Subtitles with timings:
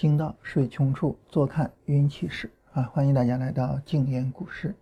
[0.00, 2.84] 行到水穷处，坐看云起时啊！
[2.92, 4.72] 欢迎大家来到静言股市。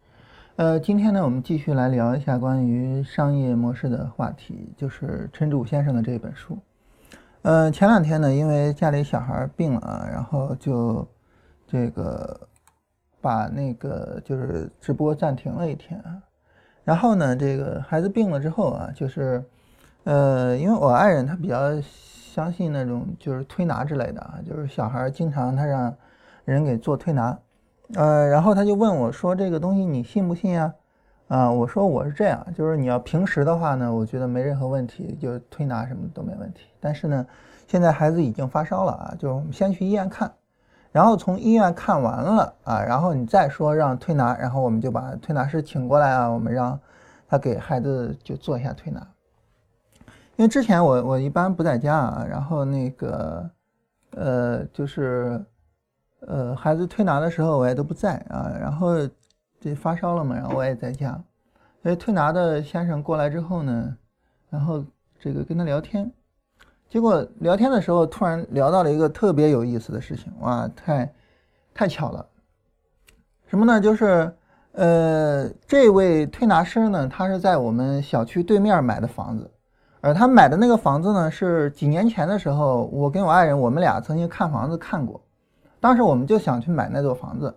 [0.57, 6.58] 呃，今天呢，我们继续来聊一下关于商业模式的话题，就是陈主先生的这本书。
[7.40, 11.08] 呃，前两天呢，因为家里小孩病了啊，然后就
[11.67, 12.39] 这个
[13.22, 16.21] 把那个就是直播暂停了一天啊。
[16.85, 19.43] 然后呢，这个孩子病了之后啊，就是
[20.04, 21.72] 呃，因为我爱人他比较。
[22.36, 25.94] 相信那种就是推拿之类的啊，就是小孩经常他让
[26.44, 27.39] 人给做推拿，
[27.94, 30.71] 呃，然后他就问我说：“这个东西你信不信呀？”
[31.29, 36.67] 啊，我说我是这样，就是你要平时的话呢，我觉得没任何问题，就推拿什么都没问题。
[36.78, 37.27] 但是呢，
[37.67, 40.30] 现在孩子已经发烧了啊，就我们先去医院看，
[40.92, 46.78] 然后从医院看完了啊，然后你再说让推拿，然后我们就把推拿师请过来啊，我们让
[47.27, 49.00] 他给孩子就做一下推拿。
[50.36, 53.50] 因为之前我我一般不在家啊，然后那个，
[54.10, 55.42] 呃，就是，
[56.20, 58.96] 呃，孩子推拿的时候我也都不在啊，然后
[59.58, 61.18] 这发烧了嘛，然后我也在家，
[61.82, 63.96] 所以推拿的先生过来之后呢，
[64.50, 64.84] 然后
[65.18, 66.12] 这个跟他聊天，
[66.90, 71.10] 结果聊天的时候突然聊到了一个特别有意思的事情，哇，太
[71.72, 72.26] 太巧了，
[73.46, 73.80] 什么呢？
[73.80, 74.30] 就是，
[74.72, 79.50] 呃，这位推拿师呢，他是在我们小区对面买的房子。
[80.06, 85.20] 而他买的那个房子呢，是几年前的时候，我跟我爱人，我们俩曾经看房子看过，
[85.80, 87.52] 当时我们就想去买那座房子，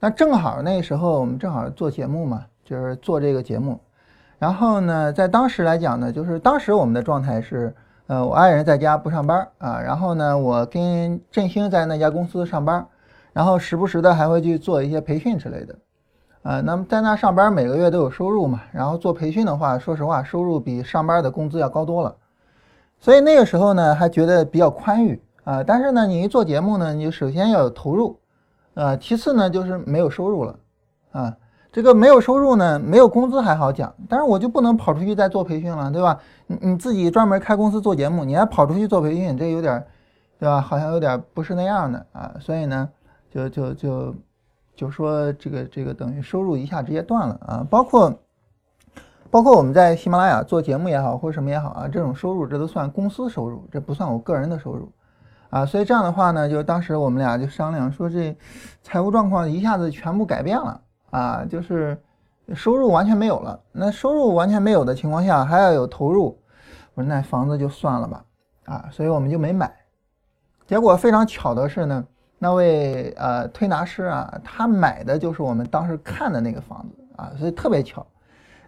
[0.00, 3.78] 但正好那时候我们正好做节目嘛，就是做这个节目，
[4.36, 7.72] 然后呢，在当时来讲呢，就是当时我们的状态是，
[8.08, 12.84] 呃，我爱人在家不上班啊，然后呢，我跟振兴在那家公司上班，
[13.32, 15.72] 然后时不时的还会去做一些培训之类的。
[16.46, 22.14] 啊，那么在那上班每个月都有收入嘛，然后做培训的话，说实话，收入比上班的工资要高多了，
[23.00, 25.64] 所以那个时候呢，还觉得比较宽裕啊。
[25.64, 28.16] 但是呢，你一做节目呢，你首先要有投入，
[28.74, 30.56] 啊，其次呢就是没有收入了，
[31.10, 31.36] 啊，
[31.72, 36.16] 这个没有收入呢，没有工资还好讲，但是我就不能跑出去再做培训了，对吧？
[36.46, 39.84] 你你自己专门开公司做节目，你还跑出去做培训，这有点，
[40.38, 40.60] 对吧？
[40.60, 42.88] 好像有点不是那样的啊，所以呢，
[43.32, 44.14] 就就就。
[44.76, 48.14] 就说这个这个等于收入一下直接断了啊，包括
[49.30, 54.88] 包括我们在喜马拉雅做节目也好，或者什么也好啊，这种收入这都算公司收入，这不算我个人的收入
[55.48, 55.64] 啊。
[55.64, 58.36] 所以这样的话呢，就当时我们俩就商量说，这
[58.82, 61.98] 财务状况一下子全部改变了啊，就是
[62.54, 63.58] 收入完全没有了。
[63.72, 66.38] 那收入完全没有的情况下，还要有投入，
[66.94, 68.24] 我说那房子就算了吧
[68.66, 69.74] 啊，所以我们就没买。
[70.66, 72.06] 结果非常巧的是呢。
[72.38, 78.06] 那位呃推拿师啊，他买的就是我们当时看的那个房子啊，所以特别巧，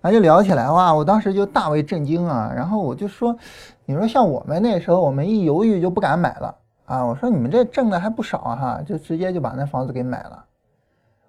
[0.01, 3.37] 然后就聊起来哇，我当时就大为震惊啊，然后我就说，
[3.85, 6.55] 你说像我们那时候，我们一犹豫就不敢买了
[6.87, 10.45] 啊，我说你们这挣的还不少哈，就直接就把那房子给买了，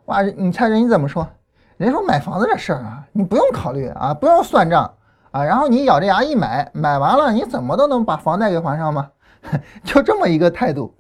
[0.06, 1.28] 哇，你猜人家怎么说？
[1.76, 4.90] 人家说买房子这事儿啊，你不用考虑啊，不用算账
[5.32, 9.10] 啊，然后你咬着牙一买，买完了你怎么都能把房贷给还上吗？
[9.84, 10.94] 就这么一个态度。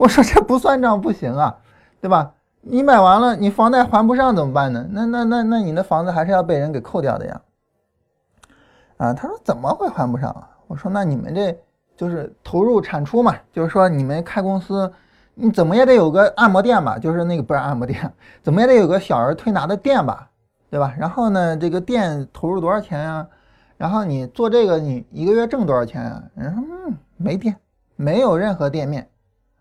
[0.00, 1.54] 我说这不算账不行啊，
[2.00, 2.32] 对吧？
[2.62, 4.82] 你买完了，你房贷还不上怎么办呢？
[4.92, 7.40] 那那那那你的房子还是要被人给扣掉的呀。
[8.96, 10.48] 啊，他说怎么会还不上啊？
[10.68, 11.54] 我说那你们这
[11.98, 14.90] 就是投入产出嘛，就是说你们开公司，
[15.34, 16.98] 你怎么也得有个按摩店吧？
[16.98, 18.10] 就是那个不是按摩店，
[18.42, 20.30] 怎么也得有个小儿推拿的店吧？
[20.70, 20.94] 对吧？
[20.98, 23.28] 然后呢，这个店投入多少钱呀？
[23.76, 26.22] 然后你做这个，你一个月挣多少钱呀？
[26.36, 27.54] 人说嗯，没店，
[27.96, 29.06] 没有任何店面。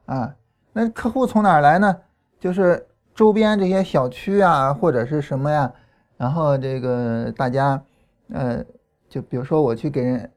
[0.09, 0.34] 啊，
[0.74, 1.96] 那客户从哪儿来呢？
[2.40, 2.84] 就是
[3.14, 5.72] 周边这些小区啊，或者是什么呀？
[6.18, 7.80] 然后这个大家，
[8.34, 8.66] 呃，
[9.08, 10.28] 就比如说我去给人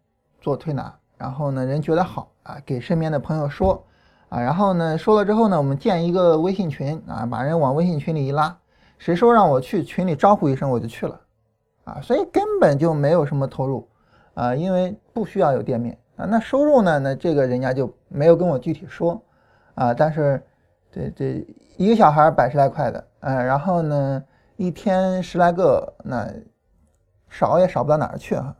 [0.42, 3.82] 做推拿，然后呢，人觉得好啊，给身边的朋友说
[4.28, 8.54] 啊，然后呢，说了之后呢，我们建一个微信群啊，把人往微信群里一拉，
[8.98, 11.18] 谁说让我去群里招呼一声我就去了，
[11.84, 13.88] 啊，所以根本就没有什么投入
[14.34, 16.98] 啊，因为不需要有店面啊，那收入呢？
[16.98, 19.18] 那这个人家就没有跟我具体说。
[19.74, 20.42] 啊，但是
[20.90, 21.46] 这这
[21.76, 24.22] 一个小孩百十来块的，嗯，然后呢，
[24.56, 26.28] 一天十来个，那
[27.28, 28.54] 少也少不到哪儿去啊。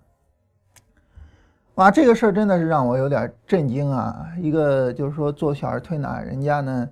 [1.76, 4.28] 哇，这个事儿真的是让我有点震惊啊！
[4.38, 6.88] 一个就是说做小儿推拿，人家呢，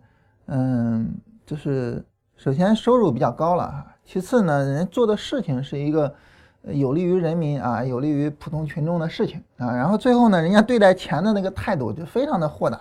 [0.46, 1.14] 嗯，
[1.44, 2.02] 就是
[2.36, 6.14] 首先收入比较高了，其次呢，人做的事情是一个
[6.62, 12.80] 有利于人民啊，有利于普通群众的事情啊，然后最后呢，人家对待钱的那个态度就非常的豁达。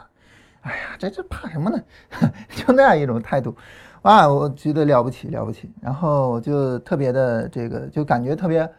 [0.69, 1.81] 哎呀，这这怕什么呢？
[2.55, 3.55] 就那样一种态度，
[4.03, 5.71] 哇，我觉得了不起了不起。
[5.81, 8.69] 然后我就特别的这个，就感觉特别，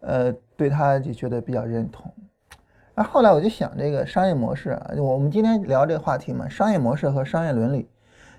[0.00, 2.12] 呃，对他就觉得比较认同。
[2.96, 7.88] 啊，后来我就想这个商业模式啊，我们今天聊这个话题嘛，商业模式和商业伦理。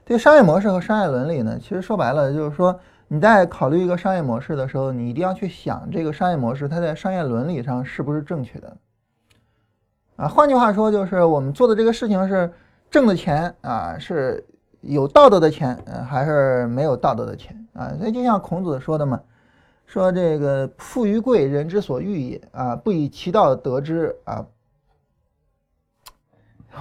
[0.03, 2.77] 对商业模式和商业伦理呢，其实说白了就是说，
[3.07, 8.77] 你在考虑一个商业模式的时候，你一定要去想这个商业模式它在商业伦理上是不是正确的。
[10.17, 12.51] 啊，换句话说，就是我们做的这个事情是
[12.89, 14.45] 挣的钱啊，是
[14.81, 15.77] 有道德的钱，
[16.09, 17.93] 还是没有道德的钱啊？
[17.99, 19.21] 所以就像孔子说的嘛，
[19.85, 24.45] 说这个富于贵，人之所欲也啊，不以其道得之啊。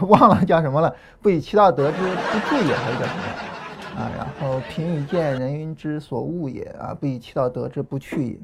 [0.02, 0.94] 忘了叫什么了？
[1.22, 4.12] 不以其道得之不贵也，还是叫什么啊？
[4.14, 6.92] 然后贫与贱，人云之所恶也啊！
[6.92, 8.38] 不以其道得之不去也。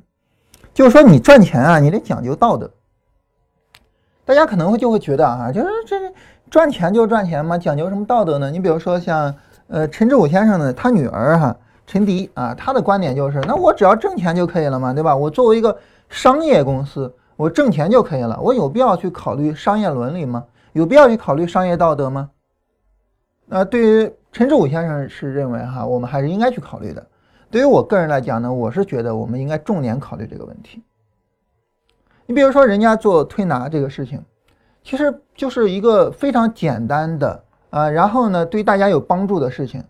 [0.72, 2.70] 就是说，你赚钱啊，你得讲究道德。
[4.24, 6.10] 大家可能会就会觉得啊，就是这
[6.52, 8.50] 赚钱就赚钱嘛，讲究什么道德呢？
[8.50, 9.34] 你比如说像
[9.68, 11.56] 呃陈志武先生呢，他女儿哈
[11.86, 15.16] 陈迪啊，他的观点就是，那我只要挣钱就可以了嘛，对吧？
[15.16, 15.74] 我作为一个
[16.10, 20.44] 商业公司，我挣钱就可以了，我有必要去考虑商业伦理吗？
[20.74, 22.28] 有必要去考虑商业道德吗？
[23.46, 27.06] 那对于陈志武先生是认为哈，我们还是应该去考虑的。
[27.50, 30.82] 对于我个人来讲呢，我是觉得我们应该重点考虑这个问题。
[32.26, 34.22] 你比如说，人家做推拿这个事情，
[34.84, 39.82] 其实就是一个非常简单的啊，然后呢，对大家有帮助的事情。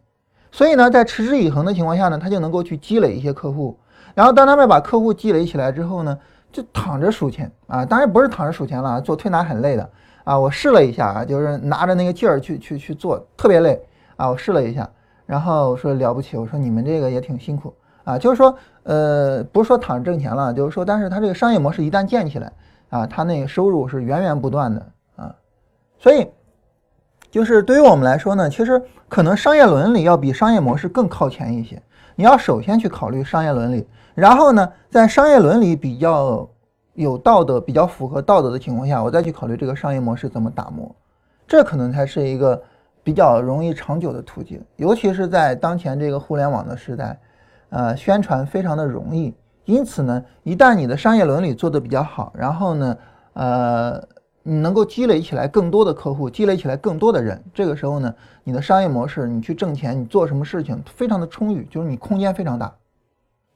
[0.51, 3.79] 所以呢，在持之以恒的情况下呢，他就能够去积累一些客户。
[4.15, 6.19] 然后当他们把客户积累起来之后呢，
[6.53, 9.89] 就躺着数钱啊，当然不是躺着数钱了，做推拿很累的。
[10.25, 13.81] 啊，我试了一下啊，就是拿着那个劲儿去去去做，特别累
[14.17, 14.29] 啊。
[14.31, 14.89] 我试了一下，
[15.27, 17.75] 然后我说了不起，我说你们这个也挺辛苦
[18.05, 18.17] 啊。
[18.17, 18.55] 就是说，
[18.85, 22.53] 呃，不是说躺着挣钱了，就是说，但是他这个商业模式一旦建起来
[22.93, 24.87] 啊，他那个收入是源源不断的
[25.17, 25.35] 啊。
[25.99, 26.29] 所以，
[27.31, 31.83] 就是对于我们来说呢，其实可能商业伦理要比商业模式更靠前一些。
[32.15, 36.49] 你要首先去考虑商业伦理，然后呢，在商业伦理比较。
[36.95, 40.95] 有道德比较符合道德的情况下，我再去考虑这个商业模式怎么打磨，
[41.47, 42.63] 这可能才是一个
[43.03, 44.63] 比较容易长久的途径。
[44.77, 47.19] 尤其是在当前这个互联网的时代，
[47.71, 49.35] 呃，宣传非常的容易。
[49.65, 52.97] 因此呢，一旦你的商业伦理做得比较好，然后呢，
[53.35, 54.03] 呃，
[54.43, 62.73] 你能够积累起来更多的客户，积累起来更多的人，这个时候呢，你的商业模式，你去挣钱，你做什么事情非常的充裕，就是你空间非常大。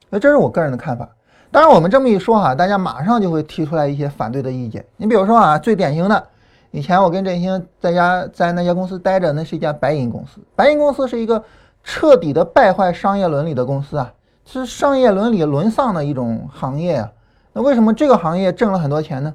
[0.08, 1.08] 那这是我个人的看法。
[1.50, 4.85] 当然，我们这么一说哈，大家马上就会提出来一些反对的意见。
[4.97, 6.25] 你比如说啊，最典型的，
[6.70, 10.41] 以前我跟振兴在家在那家公司待着，那是一家白银公司。
[10.55, 11.43] 白银公司是一个
[11.82, 14.12] 彻底的败坏商业伦理的公司啊，
[14.46, 17.12] 是商业伦理沦丧的一种行业啊。
[17.52, 19.34] 那为什么这个行业挣了很多钱呢？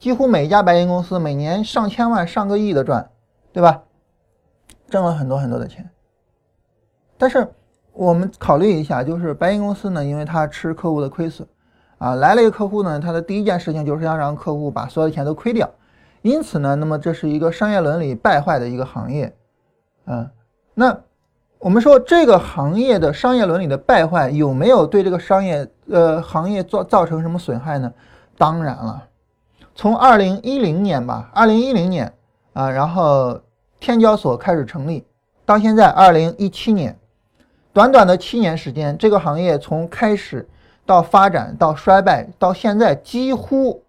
[0.00, 3.08] 几乎每一家白银公司每年上千万、上个亿的赚，
[3.52, 3.84] 对吧？
[4.88, 5.88] 挣了很多很多的钱，
[7.16, 7.46] 但是。
[7.92, 11.46] 我们考虑一下，就是白银公司呢，因为它吃客户的亏损，
[11.98, 15.68] 啊，来了一个客户呢，他的第一件事情就是要让客户把所有的钱都亏掉，
[16.22, 19.36] 因此呢，那么这是一个商业伦理败坏的一个行业，
[20.04, 20.30] 啊，
[20.72, 20.98] 那
[21.60, 27.92] 我们说这个行业的商业伦理的败坏有没有对这个商业呃行业造造成什么损害呢？
[28.38, 29.06] 当然了，
[29.74, 32.10] 从二零一零年吧，二零一零年
[32.54, 33.38] 啊，然后
[33.78, 35.04] 天交所开始成立，
[35.44, 36.98] 到现在二零一七年。
[37.74, 40.48] 短短的七年时间，这个行业从开始
[40.86, 43.84] 到发展到衰败，到现在几乎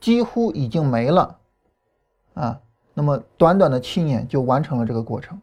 [0.00, 1.36] 几乎已经没了
[2.34, 2.58] 啊。
[2.94, 5.40] 那么短短的七年就完成了这个过程。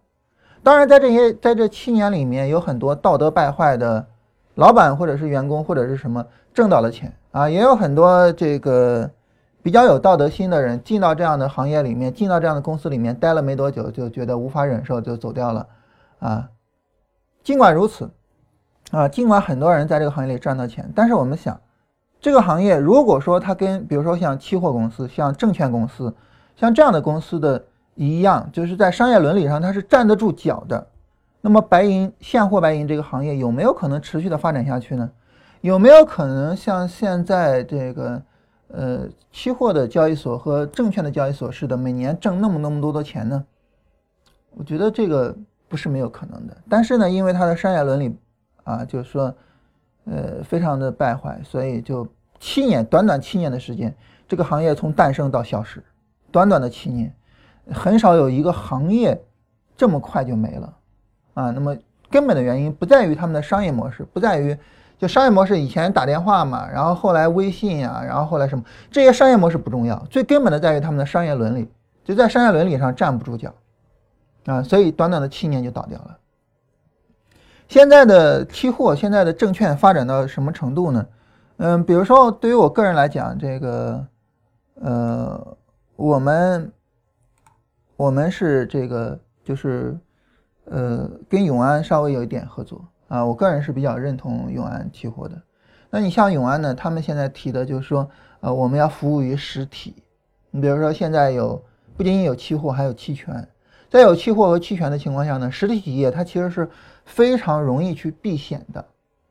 [0.64, 4.06] 当然，在这些在这七年里面，有很多道德败坏的
[4.56, 9.10] 老板或者是员工或者是什么挣到了钱啊，也有很多这个
[9.62, 15.68] 比较有道德心的人进到这样的行业里面，进到这样的公司里面待了没多久，就觉得无法忍受，就走掉了
[16.20, 16.50] 啊。
[17.44, 18.10] 尽管如此，
[18.92, 21.60] 啊，尽管很多人在这个行业里赚到钱，但是我们想，
[22.20, 26.14] 这个行业如果说它跟比如说像期货公司、像证券公司、
[26.56, 27.64] 像这样的公司的
[27.98, 30.88] 一样，就是在商业伦理上它是站得住脚的，
[31.42, 35.10] 那么白银现货白银这个行业有没有可能持续的发展下去呢？
[35.60, 38.22] 有没有可能像现在这个
[38.70, 43.44] 呃期货的交易所和证券的交易所似的，每年挣那么那么多的钱呢？
[44.52, 45.36] 我觉得这个。
[45.70, 48.18] 不是没有可能的，但是呢，因为它的商业伦理，
[48.64, 49.36] 啊，就是说，
[50.06, 52.08] 呃，非常的败坏，所以就
[52.40, 53.94] 七年，短短七年的时间，
[54.30, 55.84] 这个行业从诞生到消失，
[56.32, 57.14] 短短的七年，
[57.72, 59.20] 很少有一个行业
[59.76, 60.74] 这么快就没了，
[61.34, 61.76] 啊，那么
[62.10, 64.58] 根本的原因不在于他们的商业模式，不在于
[64.98, 71.70] 就商业模式以前打电话嘛，然后后来微信呀，然后后来什么这些商业模式不重要，最根本的在于他们的商业伦理，
[72.04, 73.54] 就在商业伦理上站不住脚。
[74.46, 76.18] 啊，所以短短的七年就倒掉了。
[77.68, 81.06] 现在的期货，现在的证券发展到什么程度呢？
[81.58, 84.08] 嗯，比如说对于我个人来讲，这个，
[84.76, 85.58] 呃，
[85.98, 86.72] 我们
[87.98, 89.98] 我们是这个就是
[90.66, 95.42] 呃跟永安稍微有一点合作啊，我个人是比较认同永安期货的。
[95.90, 98.08] 那你像永安呢，他们现在提的就是说，
[98.42, 99.96] 呃，我们要服务于实体。
[100.52, 101.62] 你比如说现在有
[101.96, 103.48] 不仅仅有期货，还有期权。
[103.90, 106.70] 在有期货和期权的情况下呢，实体企业它其实是
[107.06, 108.86] 非常容易去避险的。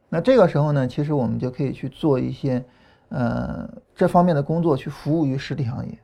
[0.08, 2.64] 那这个时候呢，其实我们就可以去做一些，
[3.10, 5.98] 呃，这方面的工作，去服务于实体行业。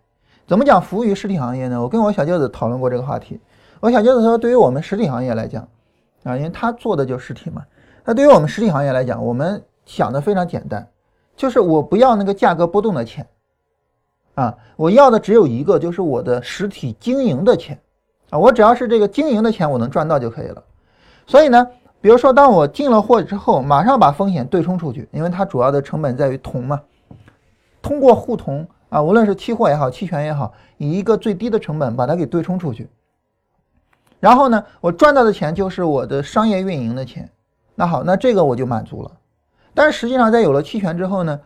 [0.47, 1.81] 怎么讲服务于实体行业呢？
[1.81, 3.41] 我跟我小舅子讨论过这个话题。
[3.81, 5.67] 我小舅子说，对于我们实体行业来讲，
[6.25, 7.63] 啊，因为他做的就是实体嘛。
[8.05, 10.87] 那对于我们实体行业来讲，我们想的非常简单，
[11.37, 13.27] 就是我不要那个价格波动的钱，
[14.35, 17.81] 啊，我要的只有一个，就是我的实体经营的钱。
[18.31, 20.63] 啊，我只要是这个经营的钱我能赚到就可以了。
[21.27, 21.67] 所以呢，
[22.01, 26.81] 比如说当我进了货之后，马上把风险对冲出去，因为它主要的成本在于铜嘛。
[27.81, 32.87] 通过互铜啊，无论是期货也好，期权也好，以一个最低的成本把它给对冲出去。
[34.21, 37.27] 然后呢，我赚到的钱就是我的商业运营的钱。
[37.75, 39.11] 那好，那这个我就满足了。
[39.73, 41.41] 但是实际上，在有了期权之后呢，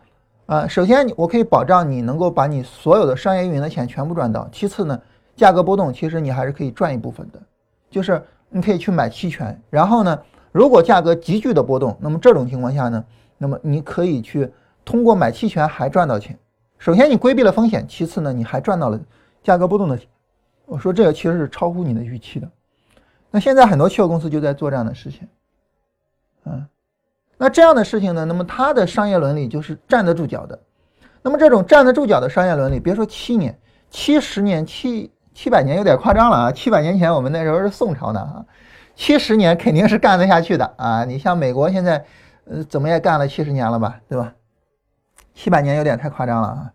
[0.45, 4.45] 啊，首先我可以保障你能够把你所有的商业运营的钱全部赚到。
[4.51, 5.01] 其次呢，
[5.33, 7.41] 价格波动，其实你还是可以赚一部分的，
[7.89, 10.19] 就是你可以去买期权，然后呢，
[10.51, 13.01] 如果价格急剧的波动，那么这种情况下呢，
[13.37, 14.51] 那么你可以去
[14.83, 16.37] 通过买期权还赚到钱。
[16.79, 18.99] 首先你规避了风险，其次呢，你还赚到了
[19.43, 20.07] 价格波动的钱。
[20.65, 22.49] 我说这个其实是超乎你的预期的。
[23.31, 25.27] 那现在很多期货公司就在做这样的事情，
[26.45, 26.65] 嗯，
[27.37, 30.59] 那这样的事情呢，那么它的商业伦理就是站得住脚的。
[31.21, 33.57] 那么这种站得住脚的商业伦理，别说七年、
[33.89, 35.11] 七十年、七。
[35.33, 36.51] 七百年有点夸张了啊！
[36.51, 38.43] 七百年前我们那时候是宋朝呢啊，
[38.95, 41.05] 七十年肯定是干得下去的啊！
[41.05, 42.03] 你像美国现在，
[42.45, 44.33] 呃，怎么也干了七十年了吧，对吧？
[45.37, 46.73] 七百年有点太夸张了啊，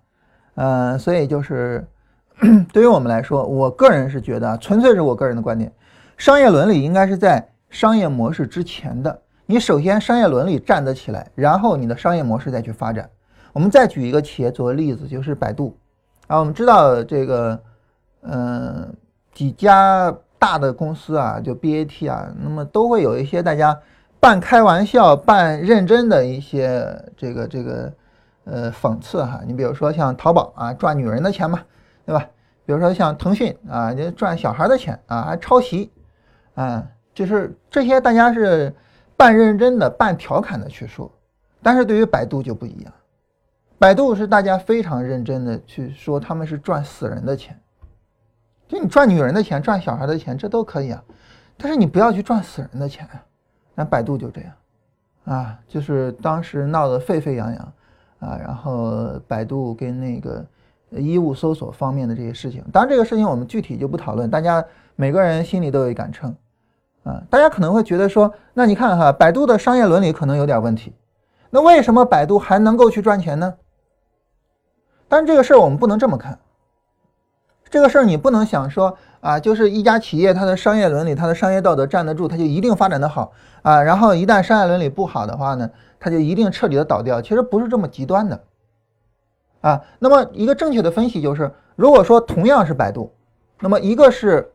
[0.54, 1.84] 嗯，所以就是
[2.72, 5.72] 对于我们来说，我个人是觉得，纯粹是我个人的观点，
[6.16, 9.20] 商业伦理应该是在商业模式之前的。
[9.46, 13.10] 你首先商业伦理站得起来，然后你的商业模式再去发展。
[13.52, 15.76] 我们再举一个企业作为例子，就是百度
[16.28, 17.60] 啊，我们知道这个。
[18.24, 18.94] 嗯，
[19.34, 23.76] 几家大的公司啊，就 BAT 啊，那么都会有一些大家
[24.20, 27.92] 半开玩笑、半认真的一些这个这个
[28.44, 29.40] 呃讽刺哈。
[29.46, 31.60] 你比如说像淘宝啊，赚女人的钱嘛，
[32.04, 32.26] 对吧？
[32.64, 35.90] 比如说像腾讯啊，就赚小孩的钱啊，还抄袭
[36.54, 38.74] 啊，就是这些大家是
[39.16, 41.10] 半认真的、半调侃的去说。
[41.62, 42.92] 但是对于百度就不一样，
[43.78, 47.58] 百度是大家非常认真的去说，他们是赚死人的钱。
[48.68, 51.04] 就你赚女人的钱，赚小孩的钱，这都可以啊，
[51.58, 53.22] 但是你不要去赚死人的钱啊。
[53.74, 54.52] 那百度就这样，
[55.24, 57.72] 啊，就是当时闹得沸沸扬扬，
[58.22, 60.46] 啊，然后百度跟那个
[60.90, 64.64] 衣物搜索方面的这些事情，当然这个事情我们具体就不讨论，大家
[64.94, 66.32] 每个人心里都有一杆秤，
[67.02, 70.92] 啊，大家可能会觉得说，那你看哈，百度的商业伦理可能有点问题，
[71.50, 73.54] 那为什么百度还能够去赚钱呢？
[75.08, 76.38] 但是这个事儿我们不能这么看。
[77.68, 83.80] 这个事儿你不能想说啊，就是一家企业它的商业伦理、它的商业道德站得住，它就一定发展的好啊。
[83.80, 87.22] 然后一旦商业伦理不好的话呢，它就一定彻底的倒掉。
[87.22, 88.40] 其实不是这么极端的
[89.60, 89.80] 啊。
[90.00, 93.12] 那么一个正确的分析就是，如果说同样是百度，
[93.60, 94.52] 那么一个是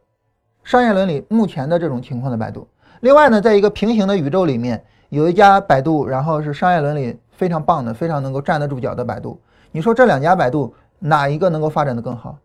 [0.66, 2.68] 商业伦理目前的这种情况的百度，
[3.00, 9.40] 另外呢，在一个平行的宇宙里面有一家百度，然后是商业伦理非常棒的、非常能够站得住脚的百度。
[9.72, 12.38] 你说这两家百度哪一个能够发展的更好？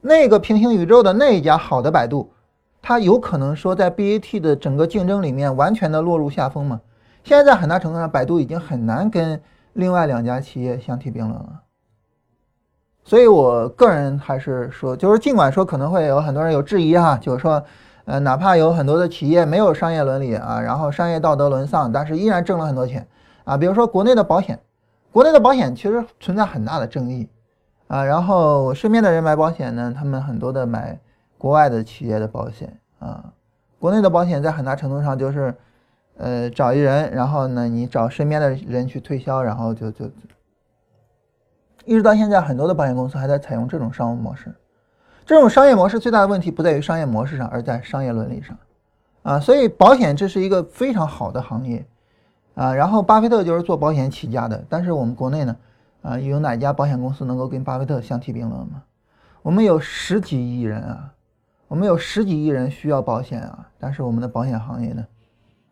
[0.00, 2.32] 那个平行宇宙的那一家好的百度，
[2.80, 6.80] 它有可能说在 BAT 的整个竞争里面完全的落入下风吗？
[7.24, 9.40] 现在在很大程度上，百度已经很难跟
[9.72, 11.62] 另外两家企业相提并论了。
[13.04, 17.62] 所以我个人还是说，就是尽管说可能会有很多人有质疑哈，就是说，
[18.04, 23.06] 呃，哪怕有很多的企业没有商业伦理啊，然后商业道德沦丧，但是依然挣了很多钱
[23.44, 23.56] 啊。
[23.56, 24.60] 比如说国内的保险，
[25.10, 27.28] 国内的保险其实存在很大的争议。
[27.88, 30.98] 啊，然后我身边的人买保险呢，他们很多的买
[31.38, 33.32] 国外的企业的保险啊，
[33.78, 35.54] 国内的保险在很大程度上就是，
[36.18, 40.04] 呃，找一人，然后呢，你找身边的人去推销，然后就就，
[41.86, 44.54] 一直到现在，很多的保险公司还在采用这种商务模式。
[45.24, 48.54] 这种商业模式最大的问题不在于商业模式上，而在商业伦理上，
[49.22, 51.86] 啊，所以保险这是一个非常好的行业，
[52.54, 55.56] 啊，然后巴菲特就是做保险起家的，但是我们国内呢？
[56.02, 58.82] 啊，有哪家保险公司能够跟巴菲特相提并论吗？
[59.42, 61.12] 我们有十几亿人啊，
[61.68, 65.06] 我们有十几亿人需要保险啊，但是我们的保险行业呢？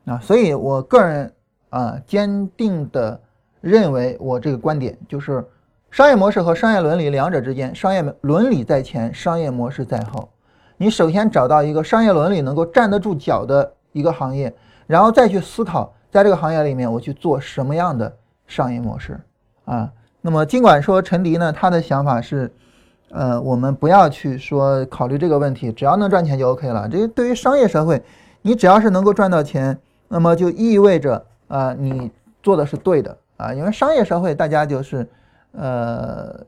[0.07, 1.33] 啊，所以我个人
[1.71, 3.21] 啊，坚定的
[3.61, 5.45] 认为，我这个观点就是，
[5.91, 10.29] 商业模式和商业伦理两者之间，商业伦理在前，商业模式在后。
[10.77, 14.55] 你首先找到一个商业伦理能够站得住脚的一个行业，
[14.87, 18.17] 然后再去思考，在这个行业里面我去做什么样的
[18.47, 19.21] 商业模式
[19.65, 19.93] 啊。
[20.27, 22.51] 那么尽管说陈迪呢，他的想法是，
[23.11, 26.89] 呃，我们不要去说考虑这个问题，只要能赚钱就 OK 了。
[26.89, 28.03] 这对于商业社会，
[28.43, 29.79] 你只要是能够赚到钱，
[30.09, 32.11] 那么就意味着啊，你
[32.43, 33.55] 做的是对的啊。
[33.55, 35.09] 因为商业社会大家就是，
[35.53, 36.45] 呃。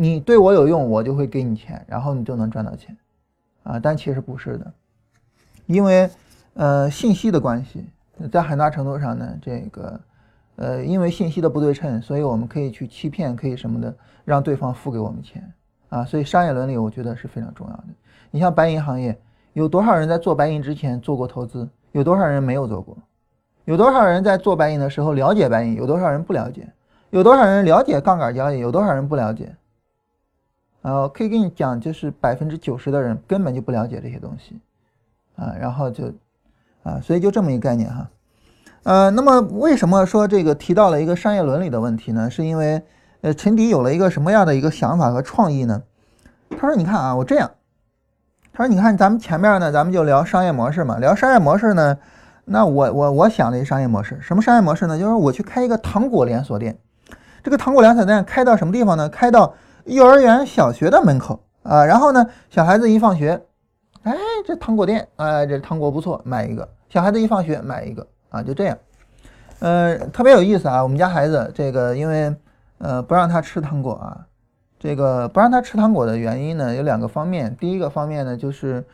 [0.00, 2.96] 你对我有用，我就会给你钱，然后你就能赚到钱，
[3.64, 4.72] 啊，但其实不是的，
[5.66, 6.08] 因为
[6.54, 7.84] 呃信息的关系，
[8.30, 9.98] 在很大程度上呢，这个
[10.58, 15.52] 呃因为信息的不对称，所以我们可以去欺骗，可以什么的，让对方付给我们钱，
[15.88, 17.84] 啊，所以商业伦理我觉得是非常重要的。
[18.30, 19.16] 你像白银行业，
[19.52, 21.68] 有多少人在做白银之前做过投资？
[21.92, 22.96] 有多少人没有做过？
[23.64, 25.74] 有多少人在做白银的时候了解白银？
[25.74, 26.68] 有多少人不了解？
[27.10, 28.58] 有多少人了解杠杆交易？
[28.58, 29.54] 有多少人不了解？
[30.82, 34.60] 呃，可以跟你讲，就是百分之九十的人根本就不了解这些东西，
[35.36, 36.12] 啊，然后就，
[36.82, 38.08] 啊，所以就这么一个概念哈，
[38.88, 42.30] 呃，那么为什么说这个提到了一个商业伦理的问题呢？
[42.30, 42.82] 是因为，
[43.20, 45.82] 呃，陈迪有了一个什么样的一个想法和创意呢？
[46.58, 47.50] 他说：“你看啊，我这样，
[48.50, 51.98] 他说你看咱们前面呢，咱们就聊商业模式嘛，聊商业模式呢，
[52.46, 54.98] 那我我我想了一商业模式，什么商业模式呢？
[54.98, 56.78] 就是我去开一个糖果连锁店，
[57.44, 59.06] 这个糖果连锁店开到什么地方呢？
[59.10, 59.52] 开到。”
[59.84, 63.42] 幼儿园、小学的门口啊，然后呢，小孩子一放学，
[64.04, 64.14] 哎，
[64.46, 66.66] 这糖果店，哎，这糖果不错，买一个。
[66.88, 68.78] 小孩子一放学买一个啊，就这样，
[69.60, 70.82] 呃，特别有意思啊。
[70.82, 72.34] 我们家孩子这个，因为
[72.78, 74.26] 呃不让他吃糖果啊，
[74.78, 77.56] 这个不让他吃糖果的原因呢有两个方面。
[77.56, 78.84] 第一个方面呢就是，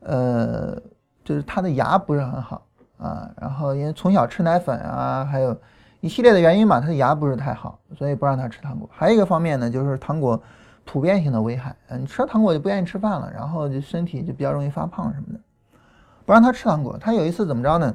[0.00, 0.76] 呃，
[1.24, 2.66] 就是他的牙不是很好
[2.98, 5.56] 啊，然后因为从小吃奶粉啊，还有。
[6.02, 8.88] 一系列的原因嘛，他的牙不是太好，所以不让他吃糖果。
[8.90, 10.42] 还有一个方面呢，就是糖果
[10.86, 11.76] 普遍性的危害。
[11.88, 15.40] 嗯，你吃了糖果就不愿意吃饭了，然后就身体就比较容易发胖什么的。
[16.24, 16.96] 不让他吃糖果。
[16.98, 17.94] 他有一次怎么着呢？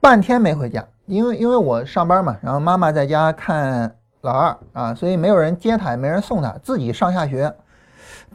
[0.00, 7.54] 半天没回家，因为因为我上班嘛，然后妈妈在家看老二啊，所以没有人接他，也没人送他，自己上下学，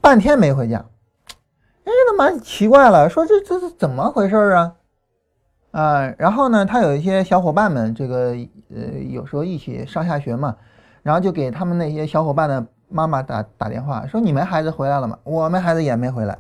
[0.02, 0.84] 半天没回家。
[1.84, 4.74] 哎，那蛮奇怪了，说这这是怎么回事啊？
[5.72, 8.36] 啊，然后呢，他有一些小伙伴们，这个
[8.76, 10.56] 呃，有时候一起上下学嘛，
[11.02, 15.18] 然后就给他们那些小伙伴的妈妈打打电话，说你们孩子回来了吗？
[15.24, 16.38] 我们孩子也没回来。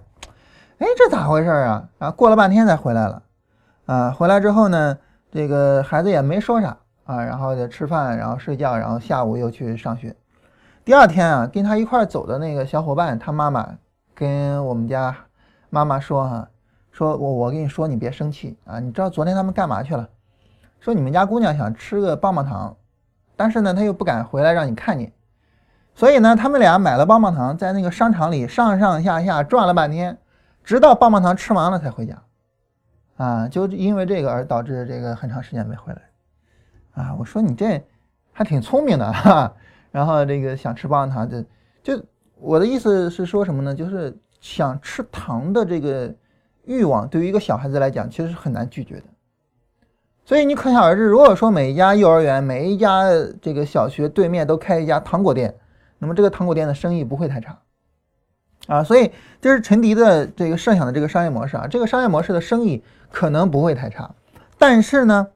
[0.79, 1.87] 哎，这咋回事啊？
[1.99, 3.23] 啊，过了半天才回来了。
[3.85, 4.97] 啊，回来之后呢，
[5.31, 10.15] 这个孩子也没说啥啊，然后就吃饭，然后睡觉，然后下午又去上学。
[10.83, 13.67] 第二天啊，跟他一块走的那个小伙伴，他妈妈
[14.13, 15.15] 跟我们家
[15.69, 16.47] 妈妈说哈。
[16.93, 18.77] 说我我跟你说，你别生气啊！
[18.77, 20.09] 你知道昨天他们干嘛去了？
[20.81, 22.75] 说你们家姑娘想吃个棒棒糖，
[23.37, 25.09] 但是呢，她又不敢回来让你看见，
[25.95, 30.17] 所以呢，他们俩买了棒棒糖，在那个商场里上上下下转了半天，
[30.65, 32.21] 直到棒棒糖吃完了才回家。
[33.21, 36.01] 啊，就因为这个而导致这个很长时间没回来。
[36.91, 37.83] 啊，我说你这
[38.31, 39.53] 还挺聪明的哈。
[39.91, 42.03] 然后这个想吃棒棒糖，就就
[42.37, 43.75] 我的意思是说什么呢？
[43.75, 46.13] 就是想吃糖的这个。
[46.65, 49.03] 欲望对于一个小孩子来讲，其实是很难拒绝的。
[50.23, 53.01] 所以你可想而知，如果说每一家幼儿园、每一家
[53.41, 55.55] 这个小学对面都开一家糖果店，
[55.97, 57.59] 那么这个糖果店的生意不会太差
[58.67, 58.83] 啊。
[58.83, 61.65] 所以这是陈迪的这个设想的这个商业模式啊。
[61.67, 64.09] 这个商业模式的生意可能不会太差，
[64.57, 65.27] 但是呢，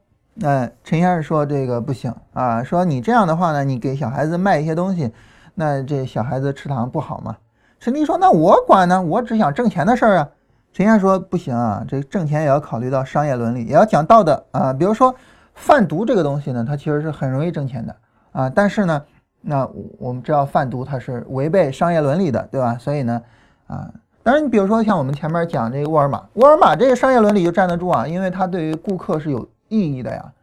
[0.42, 5.12] 呃，陈先生说这个不行啊，说你这样的话呢，你给小孩子卖一些东西，
[5.54, 7.36] 那这小孩子吃糖不好吗？
[7.80, 10.30] 陈迪说，那我管呢，我只想挣钱的事儿啊。
[10.74, 14.74] 陈先生说不行啊，这挣钱也要考虑到商业伦理，也要讲道德啊。
[14.74, 15.14] 比如说
[15.54, 17.96] 贩毒这个东西呢，它其实是很容易挣钱的
[18.32, 18.50] 啊。
[18.50, 19.02] 但是呢，
[19.40, 19.66] 那
[20.00, 22.78] 我们知道贩毒它是违背商业伦理的，对吧？
[22.78, 23.22] 所以呢，
[23.68, 23.90] 啊，
[24.26, 30.34] 当然你比如说像我们前面讲这个沃尔玛，沃尔玛这个商业伦理就站得住啊，因为它对于顾客是有意义的呀，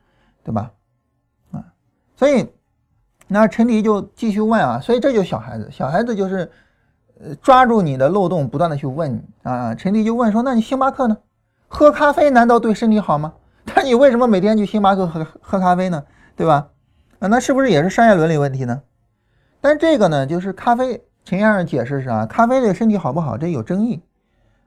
[0.45, 0.71] 对吧？
[1.51, 1.65] 啊，
[2.15, 2.49] 所以
[3.27, 6.51] 那陈迪就继续问啊，所以这就是小孩子，小孩子就是。
[7.25, 9.73] 呃，抓住你的漏洞，不断的去问啊。
[9.77, 11.17] 陈迪就问说：“那你星巴克呢？
[11.69, 13.35] 喝咖啡难道对身体好吗？
[13.77, 16.03] 那你为什么每天去星巴克喝喝咖啡呢？
[16.35, 16.71] 对吧？
[17.21, 18.83] 啊，那是不是也是商业伦理问题呢？
[19.61, 21.05] 但这个呢，就是咖啡。
[21.25, 24.03] 陈先生解释是啊，咖啡对身体好不好，这有争议。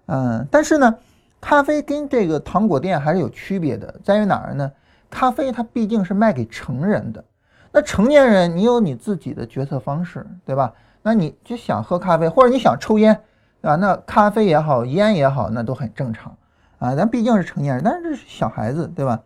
[0.07, 0.95] 嗯，但是呢，
[1.41, 4.71] 咖啡跟这个糖果店还是有区别的，在于哪儿呢？
[5.09, 7.23] 咖啡它毕竟是卖给成人的，
[7.71, 10.73] 那成年人你有你自己的决策方式，对吧？”
[11.07, 13.15] 那你就想喝咖啡，或者你想抽烟，
[13.61, 13.75] 对吧？
[13.75, 16.35] 那咖啡也好，烟也好，那都很正常
[16.79, 16.95] 啊。
[16.95, 19.21] 咱毕竟是成年人，但是这是小孩子，对吧？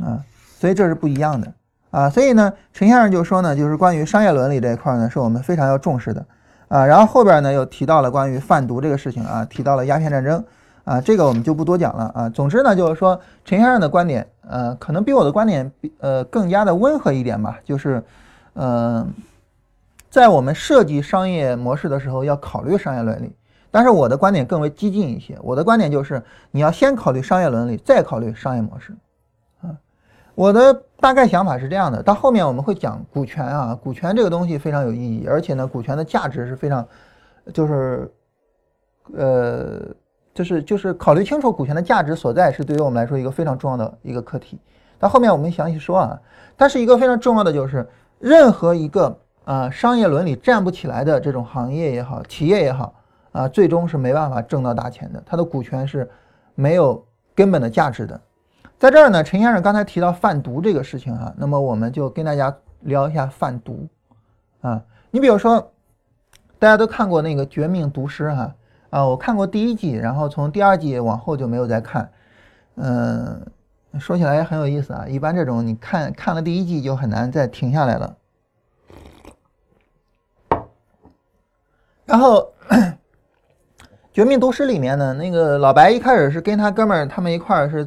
[0.00, 0.20] 啊，
[0.58, 1.50] 所以这是不一样的
[1.90, 6.26] 啊，所以呢，陈先生就说呢，就是关于商业伦理这一块呢，是我们非常要重视的
[6.68, 6.84] 啊。
[6.86, 10.44] 然后后边呢又提到了关于贩毒这个事情啊，提到了鸦片战争
[10.84, 12.28] 啊，这个我们就不多讲了啊。
[12.28, 18.02] 总之呢，就是说陈先生的观点，呃，可能比我的观点比呃更加的温和一点吧，就是
[18.52, 19.06] 呃，
[20.10, 23.34] 在我们设计商业模式的时候要考虑商业伦理。
[23.70, 26.22] 但是我的观点更为激进一些，我的观点就是
[26.52, 28.94] 你要先考虑商业伦理，再考虑商业模式，
[30.34, 32.02] 我的大概想法是这样的。
[32.02, 36.86] 到后面我们会讲股权啊，股权这个东西非常有意义，而且呢，股权的价值是非常，
[37.52, 38.12] 就是，
[39.16, 39.82] 呃，
[40.34, 44.58] 就是就是考虑清楚股权的价值所在，是对于我们来说一个非常重要的一个课题。
[44.98, 46.20] 到后面我们详细说啊，
[46.56, 47.86] 但是一个非常重要的就是，
[48.18, 52.94] 任何一个啊商业伦理站不起来的这种行业也好，企业也好。
[53.32, 56.08] 啊，最终是没办法挣到大钱的，它的股权是
[56.54, 58.20] 没有根本的价值的。
[58.78, 63.88] 在这儿呢，陈先生刚才提到贩毒这个事情哈，那么我们就跟大家聊一下贩毒
[64.60, 64.82] 啊。
[65.10, 65.72] 你比如说，
[66.58, 68.54] 大家都看过那个《绝命毒师》哈
[68.90, 72.10] 啊，我看过第一季，然后从第二季往后就没有再看。
[72.74, 73.46] 嗯，
[73.98, 75.06] 说起来也很有意思啊。
[75.08, 78.16] 一般这种你看看了第一季就很难再停下来了。
[82.04, 82.50] 然后。
[84.12, 87.84] 绝命毒师里面呢，那个老白一开始是跟他哥们儿他们一块儿是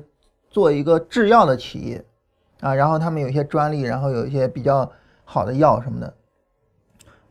[0.49, 2.03] 做一个制药的企业
[2.62, 4.89] 啊，然后他们有一些专利，然后有一些比较
[5.25, 6.13] 好的药什么的。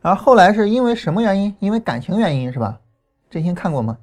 [0.01, 1.55] 然后后来是因为什么原因？
[1.59, 2.79] 因为感情原因是吧？
[3.29, 3.97] 真心看过吗？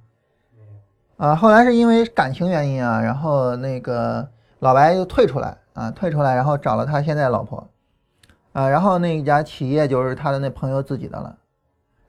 [1.17, 7.69] 啊，后来是因为感情原因啊，然后那个老白又退出来啊，退出来，然后找了他现在老婆
[8.53, 11.39] 啊，然后那家企业就是他的那朋友自己的了。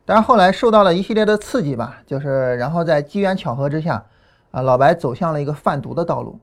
[0.04, 4.04] 但是后来受到了一系列的刺激吧，就是然后在机缘巧合之下，
[4.52, 6.40] 啊，老白走向了一个贩毒的道路。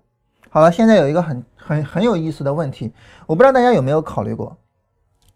[0.55, 2.93] 好了，现在有一个很很很有意思的问题，
[3.27, 4.55] 我不知道大家有没有考虑过，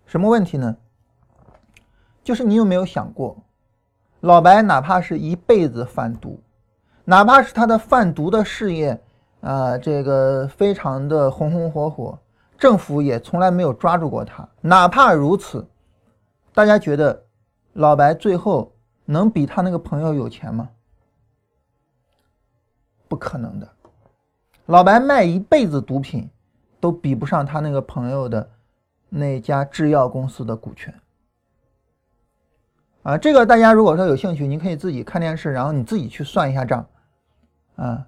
[0.04, 0.76] 什么问题呢？
[2.22, 3.34] 就是你有没有想过，
[4.20, 6.38] 老白哪怕是一辈子贩毒，
[7.06, 9.00] 哪怕是他的贩毒的事业
[9.40, 12.18] 啊，这个非常的红红火火，
[12.58, 15.66] 政府也从来没有抓住过他，哪怕如此，
[16.52, 17.24] 大家觉得？
[17.72, 18.70] 老白最后
[19.06, 20.68] 能比他那个朋友有钱吗？
[23.08, 23.75] 不可能的。
[24.66, 26.28] 老白卖一辈子毒品，
[26.78, 28.48] 都比不上他那个朋友的
[29.08, 30.94] 那家制药公司的股权。
[33.02, 36.86] 啊，这个大家如果说有兴趣，你可以自己看电视，然后你自己去算一下账。
[37.76, 38.06] 啊，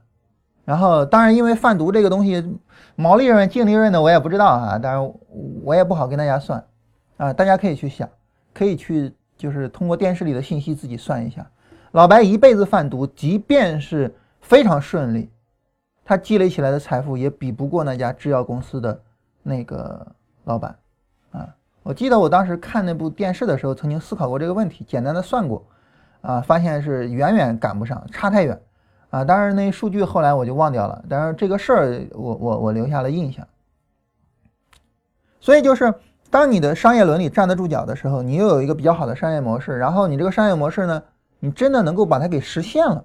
[0.65, 2.59] 然后当然因为贩毒这个东西，
[2.97, 5.15] 毛利润、净利润的我也不知道啊，当然
[5.63, 6.65] 我也不好跟大家算。
[7.17, 8.09] 啊，大家可以去想，
[8.53, 9.13] 可以去。
[9.39, 11.49] 就是通过电视里的信息自己算一下，
[11.93, 15.31] 老白一辈子贩毒，即便是非常顺利，
[16.09, 18.99] 他积累起来的财富也比不过那家制药公司的
[19.43, 20.07] 那个
[20.45, 20.75] 老板
[21.33, 21.55] 啊。
[21.83, 25.63] 我记得我当时看那部电视的时候，曾经思考过这个问题，简单的算过，
[26.23, 28.59] 啊，发现是远远赶不上，差太远
[29.11, 29.23] 啊。
[29.23, 33.47] 当然那数据后来我就忘掉了，但是这个事儿我我我留下了印象。
[35.39, 35.93] 所以就是。
[36.31, 41.03] 当你的商业伦理站得住脚的时候，你又有一个比较好的商业模式，然后你这个商业模式呢，
[41.41, 43.03] 你真的能够把它给实现了，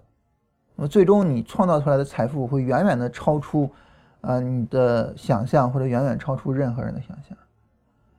[0.75, 3.69] 那么最终你创造出来的财富会远远的超出，
[4.21, 7.37] 呃，你的想象或者远远超出任何人的想象。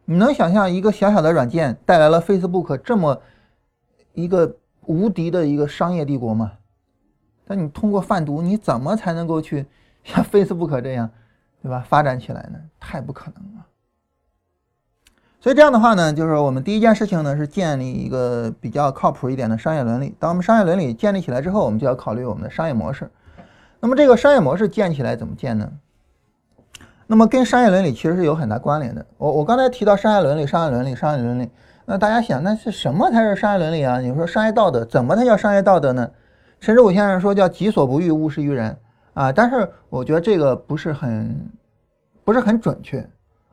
[0.05, 3.21] 你能想象一个小小的软件带来了 Facebook 这么
[4.13, 6.53] 一个无敌的一个商业帝国吗？
[7.47, 9.67] 但你通过贩毒，你怎么才能够去
[10.03, 11.11] 像 Facebook 这样，
[11.63, 11.85] 对吧？
[11.89, 12.59] 发展起来呢？
[12.79, 13.67] 太不可能了。
[15.45, 20.17] 所以这样的话呢，就是我们第一件事情呢是建立一个比较靠谱一点的商业伦理。
[20.19, 23.11] 当我们商业伦理建立起来之后，我们就要考虑我们的商业模式。
[23.79, 25.71] 那么这个商业模式建起来怎么建呢？
[27.07, 29.05] 那么跟商业伦理其实是有很大关联的。
[29.19, 31.51] 我我刚才提到商业伦理、商业伦理、商业伦理，
[31.85, 34.01] 那大家想，那是什么才是商业伦理啊？
[34.01, 36.11] 你说商业道德怎么才叫商业道德呢？
[36.59, 38.75] 陈志武先生说叫己所不欲，勿施于人
[39.13, 41.51] 啊，但是我觉得这个不是很
[42.25, 43.07] 不是很准确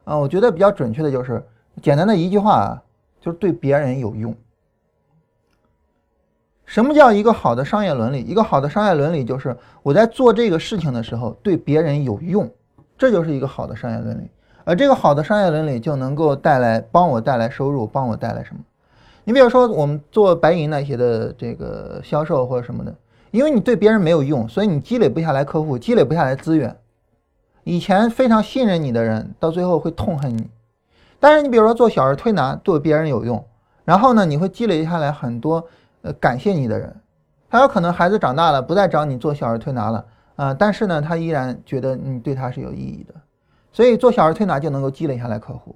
[0.06, 0.17] 啊。
[0.17, 1.43] 我觉得比较准确的就是。
[1.82, 2.84] 简单的一句话啊，
[3.20, 4.36] 就是对别人有用。
[6.65, 8.22] 什么叫一个好的商业伦理？
[8.22, 12.50] 一个好的商业伦理就是我在做这个事情的时候对别人有用，
[12.98, 14.30] 这就是一个好的商业伦理。
[14.63, 18.62] 而这个好的商业伦理就能够带来帮我带来收入，帮我带来什么？
[19.24, 22.96] 你比如说我们做白银那些的这个销售或者什么的，
[23.32, 26.78] 因为你对别人没有用，所以你积累不下来客户，积累不下来资源。
[27.63, 30.50] 以前非常信任你的人，到最后会痛恨你。
[31.21, 33.45] 但是你比如说做小儿推拿对别人有用，
[33.86, 35.65] 然后呢，你会积累下来很多
[36.01, 36.93] 呃感谢你的人，
[37.47, 40.05] 他有可能孩子长大了不再找你做小儿推拿了
[40.36, 43.13] 啊，但是呢，他依然觉得你对他是有意义的，
[43.71, 45.75] 所以做小儿推拿就能够积累下来客户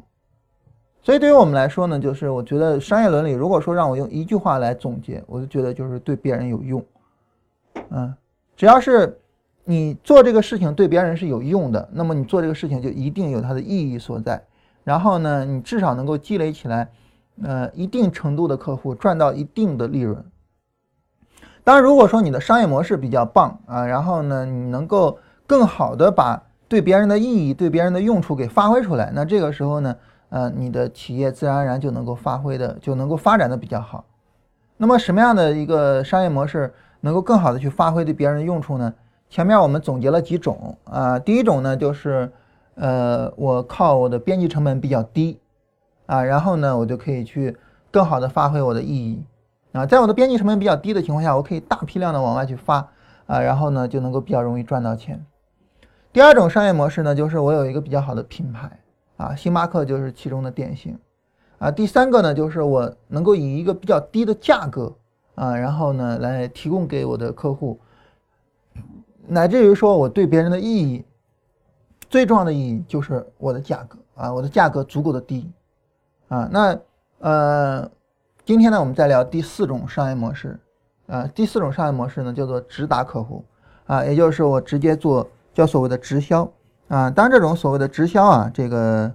[1.03, 6.83] 所以对于我们来说呢，就是我觉得商业伦理，如果说让我用一句话来总结，我就觉得就是对别人有用。
[7.91, 8.11] 嗯，
[8.55, 9.15] 只要是
[9.63, 14.43] 你做这个事情对别人是有用的，那么你做这个事情就一定有它的意义所在。
[14.85, 16.87] 然后呢，你至少能够积累起来，
[17.43, 20.23] 呃，一定程度的客户，赚到一定的利润。
[21.63, 29.95] 当然，如果说你的商业模式比较棒啊，然后呢，你能够更好的把对别人的意义、对别人的用处给发挥出来，那这个时候呢，
[30.29, 34.05] 呃，你的企业自然而然就能够发挥的，就能够发展的比较好。
[34.77, 36.71] 那么，什么样的一个商业模式
[37.01, 38.93] 能够更好的去发挥对别人的用处呢？
[39.27, 42.31] 前面我们总结了几种啊，第一种呢，就是
[42.75, 45.39] 呃，我靠我的边际成本比较低
[46.05, 47.57] 啊，然后呢，我就可以去
[47.91, 49.23] 更好的发挥我的意义。
[49.71, 52.87] 啊，在我的边际成本比较低的情况下，我可以大批量的往外去发
[53.25, 55.25] 啊，然后呢就能够比较容易赚到钱。
[56.13, 58.79] 第二种商业模式呢，就是我有一个比较好的品牌
[59.17, 60.97] 啊，星巴克就是其中的典型
[61.57, 61.69] 啊。
[61.69, 64.93] 第三个呢，就是我能够以一个比较低的价格
[65.35, 67.79] 啊，然后呢来提供给我的客户，
[69.27, 71.03] 乃至于说我对别人的意义
[72.15, 75.51] 最重要的意义就是我的价格啊，我的价格足够的低
[76.29, 76.79] 啊，那
[77.19, 77.91] 呃。
[78.45, 80.57] 今天呢，我们再聊第四种商业模式，
[81.07, 83.43] 啊，第四种商业模式呢叫做直达客户，
[83.85, 86.49] 啊，也就是我直接做叫所谓的直销，
[86.87, 89.11] 啊，当然这种所谓的直销啊，这个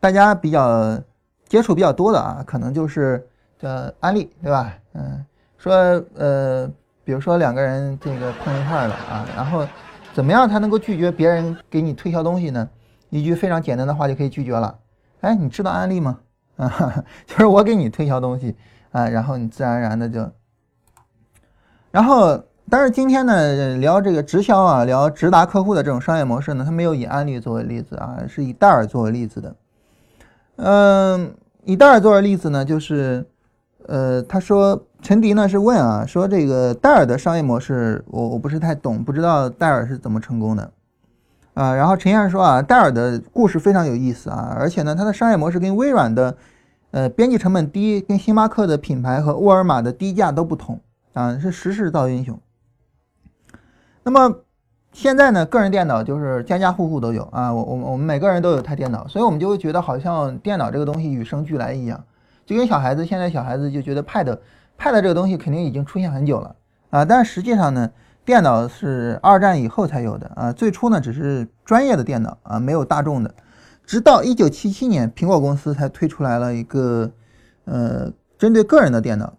[0.00, 0.98] 大家比较
[1.46, 3.24] 接触比较多的啊，可能就是
[3.60, 4.74] 呃安利，对吧？
[4.94, 5.24] 嗯，
[5.56, 5.74] 说
[6.16, 6.66] 呃，
[7.04, 9.64] 比如说两个人这个碰一块了啊，然后
[10.12, 12.68] 怎么样才能够拒绝别人给你推销东西呢？
[13.10, 14.78] 一句非常简单的话就可以拒绝了，
[15.20, 16.20] 哎，你知道安利吗？
[16.56, 18.54] 啊， 就是我给你推销东西
[18.92, 20.30] 啊，然后你自然而然的就，
[21.90, 29.56] 然后，但是今天呢聊这个直销啊，聊直达客户的这种商业模式呢，他没有以安利作为例子啊，是以戴尔作为例子的。
[30.56, 33.26] 嗯，以戴尔作为例子呢，就是，
[33.86, 40.70] 呃，他说陈迪呢是问啊，说这个戴尔的商业模式，我我不是太懂，不知道戴尔是怎么成功的。
[41.54, 46.36] 啊，然后陈先生说啊，戴尔的故事非常有意思啊，而且呢，它的商业模式跟微软的，
[46.92, 50.80] 呃，边际成本低，跟星巴克的品牌和沃尔玛的低价都不同
[51.12, 52.38] 啊，是时势造英雄。
[54.04, 54.36] 那么
[54.92, 62.02] 现在呢，个人电脑就是家家户户都有啊，我我我们每个人都有台电脑，所以我们就会觉得好像电脑这个东西与生俱来一样，
[62.50, 64.36] 就跟小孩子现在小孩子就觉得 Pad
[64.78, 66.56] Pad 这个东西肯定已经出现很久了
[66.90, 67.90] 啊，但实际上呢。
[68.22, 73.34] 电脑是二战以后才有的啊，最初呢只是专业的电脑啊，没有大众的。
[73.84, 77.10] 直到一九七七年，苹果公司才推出来了一个
[77.64, 79.32] 呃针对个人的电脑。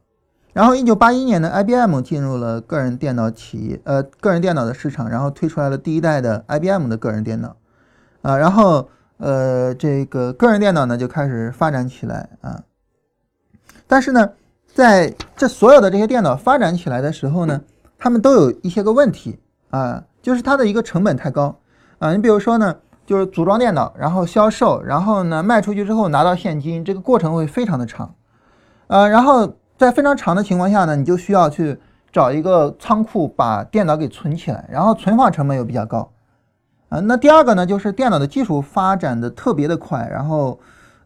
[0.51, 7.55] 然后一九八一年呢，IBM 进入了个人电脑企业呃个人电脑的市场，然后推出来了第一代的 IBM 的个人电脑
[8.23, 12.61] 啊，然后呃这个个人电脑呢就开始发展起来啊。
[13.91, 14.29] 但是呢，
[14.73, 17.59] 在这所有的这些电脑发展起来的时候呢。
[18.03, 19.37] 他们都有一些个问题
[19.69, 21.55] 啊，就是它的一个成本太高
[21.99, 22.11] 啊。
[22.11, 22.75] 你比如说呢，
[23.05, 28.11] 就是组装电脑，然后销售，然后呢卖出去之后拿到现金，这个过程会非常的长，
[28.87, 31.79] 呃，然后在非常长的情况下呢，你就需要去
[32.11, 36.11] 找一个仓库把电脑给存起来，然后存放成本又比较高
[36.89, 36.99] 啊。
[37.01, 40.59] 那第二个呢，就是电脑的技术发展的特别的快，然后，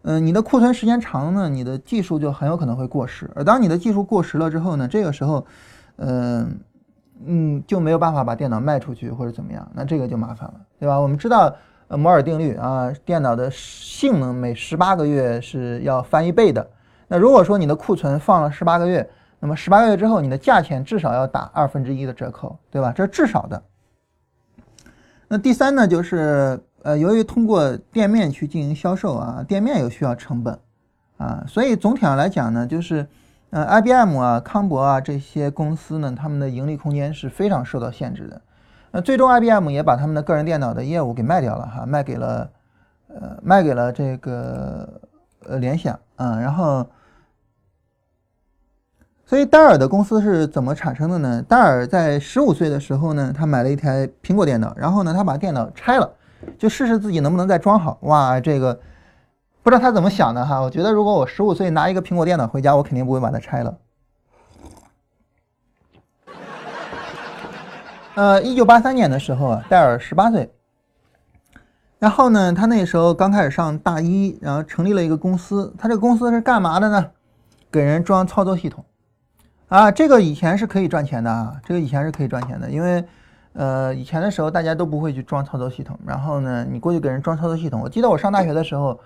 [0.08, 5.46] 嗯，你的库存时间长呢，你的技术就很有可能会过时，而当你的技术过时了之后呢，这个时候，
[5.98, 6.60] 嗯。
[7.26, 11.00] 嗯，就没有办法把电脑卖出去或者怎么样，那这个就麻烦了，对吧？
[11.00, 11.56] 我们知道
[11.88, 16.70] 摩尔定律啊，电脑的性能每十八个月是要翻一倍的。
[17.08, 22.92] 那如果说你的库存放了十八个月，那么十八个月之后，你的价钱至少要打二分之一的折扣，对吧？
[22.94, 23.64] 这是至少的。
[25.30, 30.60] 那第三呢，就是呃，由于通过店面去进行销售啊，店面有需要成本
[31.18, 33.08] 啊，所以总体上来讲呢，就是。
[33.52, 38.42] 呃，IBM 啊，康博啊这些公司呢，他们的盈利空间是非常受到限制的。
[38.92, 42.50] 那最终 IBM 也把他们的个人电脑的业务给卖掉了哈，卖给了
[43.08, 45.00] 呃卖给了这个
[45.46, 46.38] 呃联想啊。
[46.38, 46.86] 然后，
[49.26, 51.42] 所以戴尔的公司是怎么产生的呢？
[51.42, 56.12] 戴尔在十五岁的时候呢，他买了一台苹果电脑，然后呢，他把电脑拆了，
[56.58, 57.98] 就试试自己能不能再装好。
[58.02, 58.80] 哇，这个。
[59.64, 63.78] 不知道他怎么想的哈，我觉得如果我十五岁拿一个苹果电脑回家，我肯定不会把它拆了。
[68.14, 70.54] 呃，一九八三年的时候啊，戴尔十八岁，
[71.98, 75.74] 然后呢，他那时候刚开始上大一，然后成立了一个公司。
[75.80, 77.10] 他这个公司是干嘛的呢？
[77.72, 78.86] 给人装操作系统
[79.68, 83.04] 啊，这个以前是可以赚钱的啊，这个以前是可以赚钱的，因为
[83.56, 87.82] 呃，以前的时候大家都不会去装操作系统，然后呢，你过去给人装操作系统。
[87.82, 89.00] 我记得我上大学的时候。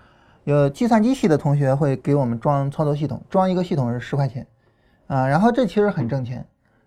[0.45, 4.47] 有计算机系的同学会给我们装操作系统，装一个系统是十块钱，
[5.05, 6.43] 啊，然后这其实很挣钱，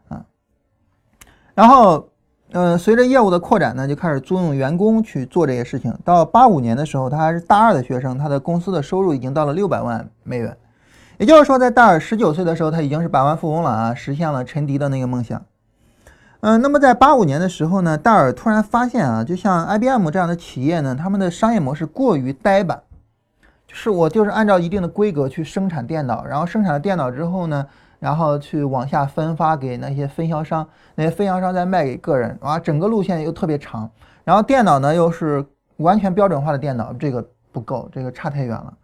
[0.08, 0.24] 啊，
[1.54, 2.08] 然后，
[2.50, 5.96] 呃，随着业务的扩展呢，就开始租用员工去做这些事情。
[6.02, 10.56] 到八五年的时候，他还是大二的学生，他的公司的收入已经到了六百万美元，
[11.18, 15.40] 也就是说，在大二十九岁的时候，他已经是百万富翁了啊，实现了陈迪的那个梦想。
[16.42, 22.82] 嗯，那么在八五年的时候呢，戴尔突然发现啊，就像 IBM 这样的企业呢，他们的商业模式过于呆板，
[23.64, 27.64] 就是我就是按照一定的规格去生产电脑，然后生产了电脑之后呢，
[28.00, 33.88] 然后去往下分发给那些分销商，那些分销商再卖给个人，啊，整个路线又特别长，
[34.24, 38.74] 然后电脑呢又是完全标准化的电脑，这个不够，这个差太远了，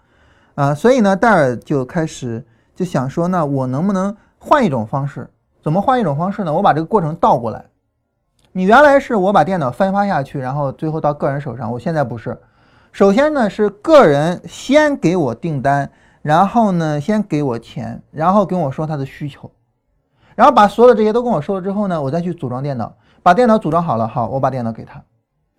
[0.54, 5.28] 啊，所以呢，戴尔就开始就想说，那我能不能换一种方式？
[5.68, 6.54] 怎么换一种方式呢？
[6.54, 7.62] 我把这个过程倒过来，
[8.52, 11.70] 你原来是我把电脑分发下去，然后最后到个人手上。
[11.70, 12.40] 我现在不是，
[12.90, 15.90] 首先呢是个人先给我订单，
[16.22, 19.50] 然后呢先给我钱，然后跟我说他的需求，
[20.34, 22.90] 然后把所有的这些都跟我说了之后呢，我再去组装电脑，
[23.22, 25.02] 把电脑组装好了，好，我把电脑给他，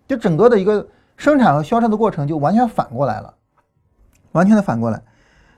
[0.08, 0.84] 就整个的一个
[1.16, 3.32] 生产和销售的过程就完全反过来了，
[4.32, 5.00] 完全的反过来。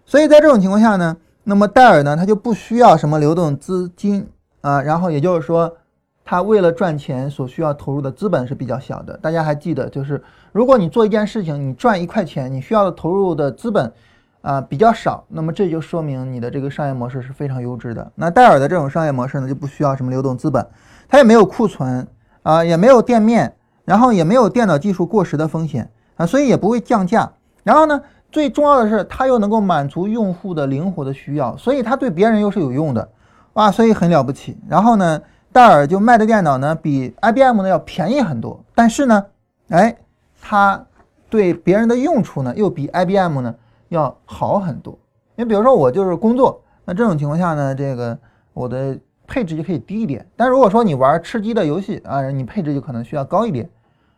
[0.05, 4.29] 所以在这种情况下呢，那么戴尔呢他就不需要什么流动资金。
[4.62, 5.77] 啊，然后也就是说，
[6.25, 9.16] 他为了赚钱所需要投入的资本是比较小的。
[9.18, 10.22] 大家还记得，就是
[10.53, 13.92] 如果你做一件事情，你赚一块钱，你需要的投入的资本
[14.40, 18.12] 啊比较少，那么这就说明你的这个商业模式是非常优质的。
[18.14, 20.64] 那戴尔的这种商业模式呢，就不需要什么流动资本，
[21.09, 22.07] 它也没有库存
[22.44, 23.53] 啊，也没有店面，
[23.85, 27.33] 然后也没有电脑技术过时的风险啊，所以也不会降价。
[27.64, 33.09] 然后呢，最重要的是，它又能够满足用户的灵活的需要，所以它对别人又是有用的。
[33.55, 34.57] 哇，所以很了不起。
[34.69, 35.21] 然后呢，
[35.53, 39.27] 戴尔就卖的电脑呢比 IBM 呢要便宜很多，但是呢，
[39.69, 39.95] 哎，
[40.41, 40.83] 它
[41.29, 43.55] 对别人的用处呢又比 IBM 呢
[43.91, 44.99] 要好很多。
[45.37, 48.19] 你比如说我就是工作，那这种情况下呢，这个
[48.55, 50.27] 我的配置就可以低一点。
[50.35, 53.69] 但如果说你玩吃鸡的游戏啊，你配置就可能需要高一点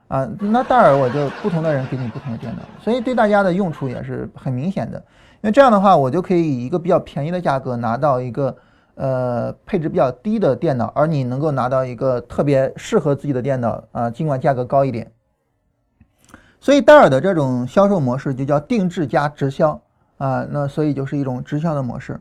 [0.07, 0.29] 啊。
[0.39, 4.97] 那戴尔我就不同的人给你不同的电脑，所以对大家的用处也是很明显的。
[5.43, 8.57] 因为这样的话，我就可以以一个比较便宜的价格拿到一个。
[8.97, 15.11] 呃，配置比较低的电脑，而你能够拿到一个特别适合自己的电脑啊，尽管价格高一点。
[16.61, 19.81] 所以戴尔的这种销售模式就叫定制加直销
[20.19, 22.21] 啊，那所以就是一种直销的模式。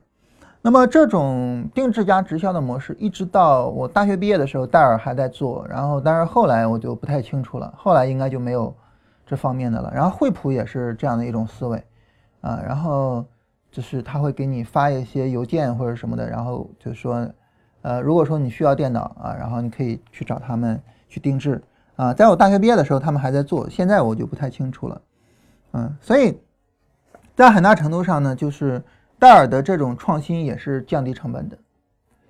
[0.64, 8.76] 那么这种定制加直销的模式，一直到我大学毕业的时候，戴尔还在做，然后但是后来我就不太清楚了，后来应该就没有
[9.28, 9.92] 这方面的了。
[9.94, 11.84] 然后惠普也是这样的一种思维
[12.42, 13.24] 啊，然后。
[13.74, 17.28] 就是他会给你发一些邮件或者什么的，然后就说，
[17.82, 21.60] 呃，如果说你需要电脑啊，然后你可以去找他们去定制
[21.96, 22.14] 啊。
[22.14, 25.02] 在我大学毕业的时候，他们还在做，现在我就不太清楚了，
[25.72, 26.40] 嗯，所以
[27.36, 28.80] 在很大程度上呢，就是
[29.18, 31.58] 戴尔的这种创新也是降低成本的。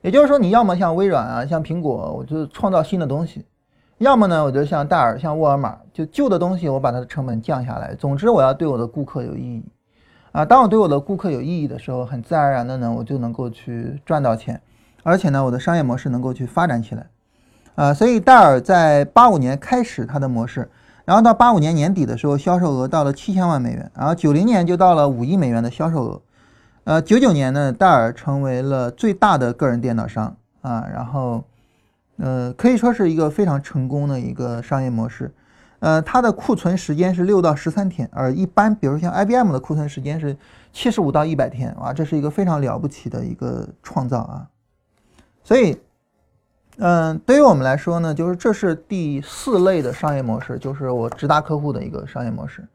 [0.01, 3.41] 也就是说，你要么像微软啊，像苹果，我就创造新的东西；
[3.97, 7.93] 要么呢，我就像戴尔、像沃尔玛，就旧的东西我把它的成本降下来。
[7.95, 9.65] 总之，我要对我的顾客有意义。
[10.33, 14.59] 啊，当我对我的顾客有意义的时候，很自然而然的呢，我就能够去赚到钱，
[15.03, 17.05] 而且呢，我的商业模式能够去发展起来。
[17.75, 20.67] 啊，所以戴尔在八五年开始它的模式，
[21.05, 26.21] 然后到八五年年底的时候，销售额到了七千万美元，然后九零年就到了五亿美元的销售额。
[26.85, 31.43] 呃，九九年呢，戴尔成为了最大的个人电脑商啊，然后，
[32.17, 35.31] 呃，可以说是一个非常成功的一个商业模式。
[35.83, 40.33] 呃，它的库存时间是六到十三天，而一般，比如像 IBM 的库存时间是
[40.71, 44.47] 七十五到一百天，啊，这是一个非常了不起的一个创造啊。
[45.43, 45.77] 所以，
[46.77, 52.65] 嗯，对于我们来说呢，就是这是第四类的商业模式，就是我直达客户的一个商业模式。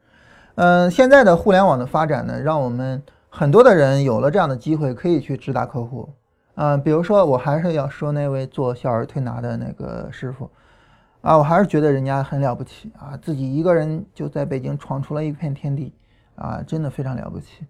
[0.53, 6.07] 嗯，现在的互联网的发展呢，让我们很多的人有了这样的机会，可以去直达客户。
[6.53, 10.47] 嗯，比如说，我还是要说那位做小儿推拿的那个师傅。
[11.21, 15.93] 啊，我还是觉得人家很了不起啊，自己一个人就在北京闯出了一片天地，
[16.35, 17.65] 啊，真的非常了不起，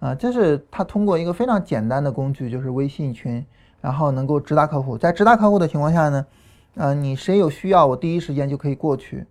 [0.00, 3.44] 啊，这是他通过一个非常简单的工具，就是微信群，
[3.80, 6.26] 然后能够直达客户，在直达客户的情况下呢，
[6.74, 9.24] 呃，你谁有需要，我第一时间就可以过去，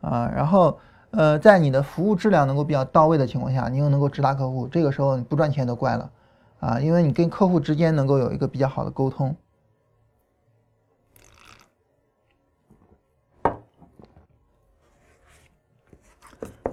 [0.00, 0.78] 啊，然后
[1.10, 6.10] 呃，在你的服务质量能够比较到位的情况下，你又能够直达客户，这个时候你不赚钱都怪了，
[6.60, 9.34] 啊，因为你跟客户之间能够有一个比较好的沟通。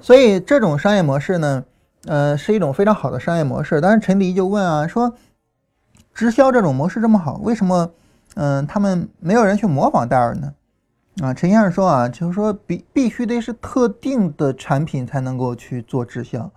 [0.05, 1.65] 所以这种商业模式呢，
[2.05, 3.81] 呃，是一种非常好的商业模式。
[3.81, 5.11] 当然，陈迪就问啊，说
[6.13, 7.89] 直销这种模式这么好，为什么
[8.35, 10.53] 嗯他们没有人去模仿戴尔呢？
[11.23, 16.47] 啊，陈先生说啊，就是说必必须得是特定的产品才能够去做直销。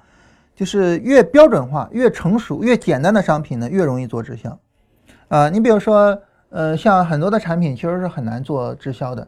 [0.54, 4.58] 就是越标准化、越成熟、越简单的商品呢，越容易做直销。
[5.28, 6.20] 啊，你比如说，
[6.50, 9.26] 呃，像很多的产品其实是很难做直销的，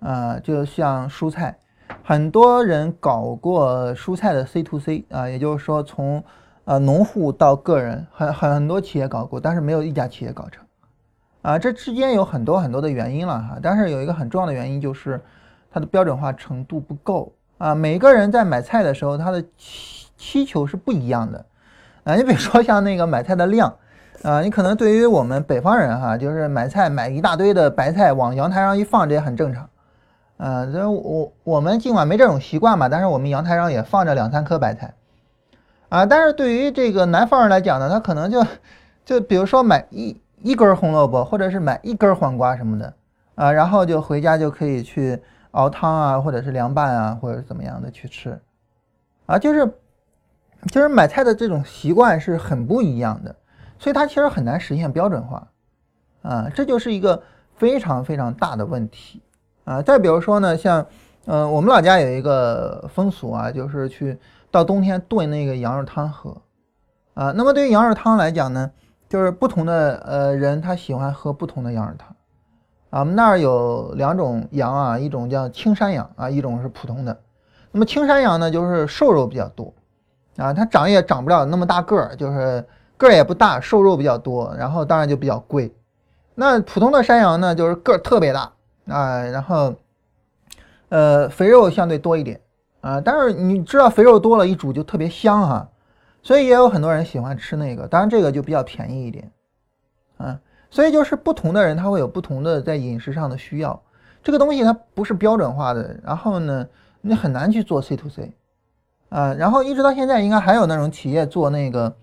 [0.00, 1.58] 啊，就像蔬菜，
[2.02, 6.22] 很多人搞过蔬菜的 C to C 啊，也就是说从
[6.64, 10.64] 呃农户到个人，很很多企业搞过，但是没有一家企业搞成。
[11.42, 15.20] 啊，这之间有很多很多的原因了哈，但是有一个很重要的原因就是
[15.70, 17.74] 它的标准化程度不够啊。
[17.74, 21.46] 每个人在买菜的时候，他的需需求是不一样的
[22.04, 22.16] 啊。
[22.16, 23.72] 你比如说像那个买菜的量
[24.24, 29.68] 啊，你可能对于我们北方人哈，就是买菜买一大堆的白菜往阳台上一放，这也很正常
[30.38, 30.64] 啊。
[30.64, 34.94] 这我我们尽管没这种习惯吧，但是我们阳台上也放着两三颗白菜
[35.90, 36.06] 啊。
[36.06, 38.42] 但是对于这个南方人来讲呢，他可能就
[39.04, 40.18] 就比如说买一。
[40.40, 42.94] 一根红萝卜，或者是买一根黄瓜什么的
[43.34, 45.20] 啊，然后就回家就可以去
[45.50, 48.40] 熬汤啊，或者是凉拌啊，或者怎么样的去吃
[49.26, 49.66] 啊，就是
[50.70, 53.34] 就是买菜的这种习惯是很不一样的，
[53.80, 55.48] 所以它其实很难实现标准化
[56.22, 57.20] 啊，这就是一个
[57.56, 59.20] 非常非常大的问题
[59.68, 59.82] 啊。
[59.82, 60.86] 再比如说呢，像
[61.26, 64.18] 呃，我们老家有一个风俗啊，就是去
[64.50, 66.36] 到冬天炖那个羊肉汤喝
[67.14, 67.32] 啊。
[67.36, 68.70] 那么对于羊肉汤来讲呢？
[69.08, 72.08] 就是不同的呃人，他喜欢喝不同的羊肉汤，
[72.90, 77.18] 啊，我们那儿有两种羊啊，一种叫青山羊啊，一种是普通的。
[77.72, 79.72] 那么青山羊呢，就是瘦肉比较多，
[80.36, 82.62] 啊，它长也长不了那么大个儿，就是
[82.98, 85.74] 个儿也不大，瘦肉比较多，然后当然就比较贵。
[86.34, 88.52] 那普通的山羊呢，就是个儿特别大
[88.88, 89.74] 啊，然后
[90.88, 92.40] 呃肥肉相对多一点
[92.80, 95.68] 啊，但是你知道肥肉多了，一煮就特别香哈。
[96.20, 99.30] 所以也有很多人喜欢吃那个，当然这个就比较便宜一点，
[100.18, 103.80] 啊，所以就是不同的人他会有不同的在饮食上的需要，
[104.22, 106.66] 这个东西它不是标准化的，然后呢，
[107.00, 108.32] 你很难去做 C to C，
[109.10, 111.94] 啊，然后一直到现在应该还有那种企业做那个，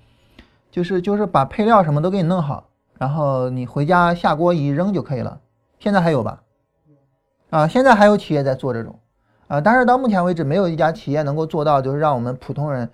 [0.72, 5.42] 就是就是把配料什么都给你弄好，然后你回家下锅一扔就可以了，
[5.78, 6.42] 现在还有吧？
[7.56, 9.00] 啊，现在还有企业在做这种，
[9.48, 12.90] 啊，但是到目前为止没有一家企业能够做到，就是让我们普通人。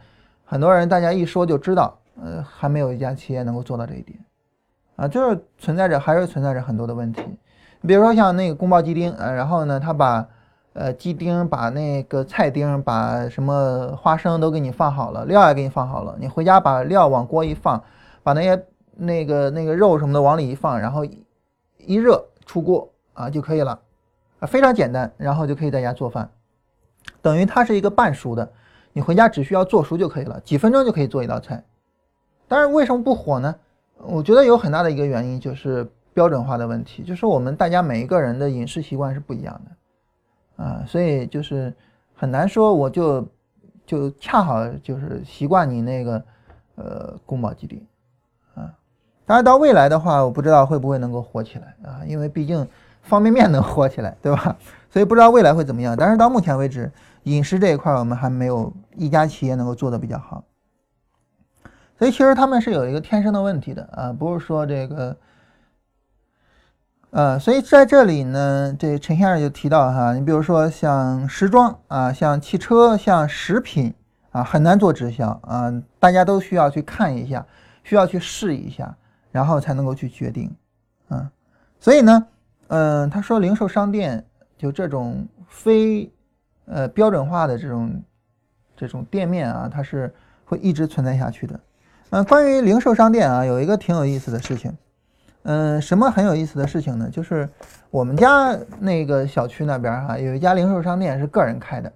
[0.45, 4.20] 很多人大家一说就知道，呃，还没有一家企业能够做到这一点，
[4.97, 7.24] 啊，就是存在着还是存在着很多的问题。
[7.88, 10.28] 比如说像那个宫保鸡丁，呃，然后呢，他把
[10.74, 17.84] 呃鸡丁、把那个菜丁、把什么花生都给你放好了，料也给你放好了，你回家把料往锅一放，
[18.22, 18.64] 把那些
[18.95, 21.03] 那个那个肉什么的往里一放，然后
[21.78, 23.80] 一热出锅啊就可以了，
[24.42, 26.30] 啊，非常简单，然后就可以在家做饭，
[27.22, 28.52] 等于它是一个半熟的。
[28.92, 31.64] 你回家只需要做熟就可以了，几分钟就可以做一道菜。
[32.48, 33.56] 但是为什么不火呢？
[33.98, 41.74] 我觉得有很大的一个原因就是标准化的问题，就是我们大家每一个人的饮食习惯是不一样的啊，所以就是
[42.14, 43.26] 很难说我就
[43.86, 46.24] 就恰好就是习惯你那个
[46.76, 47.82] 呃宫保鸡丁
[48.56, 48.74] 啊。
[49.26, 52.68] 当然到未来的话，我不知道会不会能够火起来啊，因为毕竟
[53.02, 54.56] 方便面能火起来，对吧？
[54.89, 55.95] 所以不知道未来会怎么样。
[55.97, 56.91] 但是到目前为止。
[57.26, 60.43] 饮食这一块，我们还没有一家企业能够做的比较好，
[61.95, 65.16] 所以其实他们是有一个天生的问题的啊，不是说这个，
[67.12, 73.93] 呃，所以在这里呢，这陈先生就提到哈，你比如说像时装啊，像汽车，像食品
[74.32, 77.45] 啊，很难做直销啊，大家都需要去看一下，
[77.84, 78.97] 需要去试一下，
[79.32, 80.52] 然后才能够去决定，
[81.08, 81.30] 啊，
[81.80, 82.26] 所以呢，
[82.72, 84.26] 嗯，他说零售商店
[84.57, 86.11] 就这种非。
[86.67, 88.01] 呃，标准化的这种
[88.78, 90.13] 这种店面啊，它是
[90.45, 91.59] 会一直存在下去的。
[92.11, 94.72] 嗯，关于零售商店啊，有一个挺有意思的事情。
[95.43, 97.09] 嗯，什么很有意思的事情呢？
[97.11, 97.49] 就是
[97.89, 101.91] 我们家那个小区那边哈，有一家零售商店是个人开的。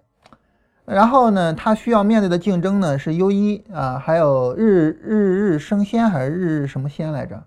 [0.83, 7.41] 然后呢，他需要面对的竞争呢是优衣啊，还有日日日生鲜还是日日什么鲜来着？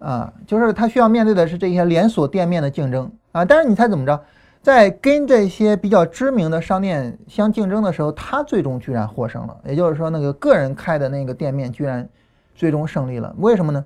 [0.00, 3.44] 啊，就是他需要面对的是这些连锁店面的竞争啊。
[3.44, 4.20] 但是你猜怎么着？
[4.62, 9.56] 在跟这些比较知名的商店相竞争的时候，他最终居然获胜了。
[9.64, 12.06] 也就是说，那个个人开的那个店面居然
[12.54, 13.34] 最终胜利了。
[13.38, 13.82] 为什么呢？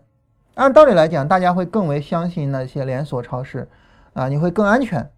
[0.55, 3.69] 按道理来讲，大家会更为相信那些连锁超市
[4.15, 5.09] 啊，你会更安全。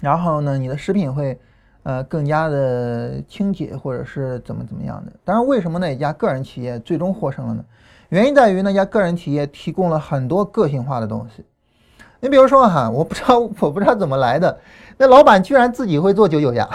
[0.00, 1.38] 然后呢，你的食品会
[1.82, 5.12] 呃更加的清洁，或者是怎么怎么样的。
[5.24, 7.62] 当然，为什么那一家个人企业最终获胜了呢？
[8.10, 11.44] 原因在于那家个人企业提供了很多个性化的东西。
[12.20, 14.60] 你比如说哈，我不知道 我不知道怎么来的，
[14.98, 16.68] 那老板居然自己会做九九鸭，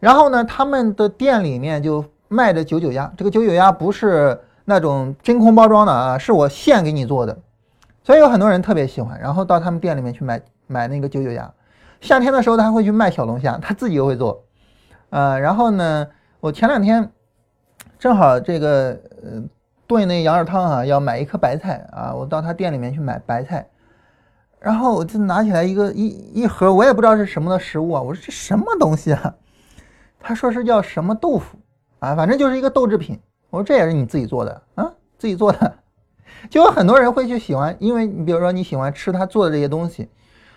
[0.00, 7.36] 然后呢，他们的店里面就卖的九九鸭，这个九九鸭不是那种真空包装的啊，是我现给你做的，
[8.02, 11.52] 所以有很多人特别喜欢，然后到他们店里面去买买那个九九鸭。
[12.00, 14.42] 夏天的时候他会去卖小龙虾，他自己又会做，
[15.10, 16.06] 呃，然后呢，
[16.40, 17.12] 我前两天
[17.98, 19.42] 正好这个呃
[19.86, 23.66] 炖那羊肉汤啊，要买一颗白菜啊，我到他店里面去买白菜，
[24.58, 26.06] 然后我就拿起来一个一
[26.42, 29.34] 一盒，我也不知道是什么的食物啊，我说这什么东西啊？
[30.20, 31.58] 他说是叫什么豆腐
[31.98, 33.18] 啊，反正就是一个豆制品。
[33.50, 35.74] 我说这也是你自己做的啊，自己做的，
[36.48, 40.08] 就有很多人会去喜欢，因为你比如说你喜欢吃他做的这些东西，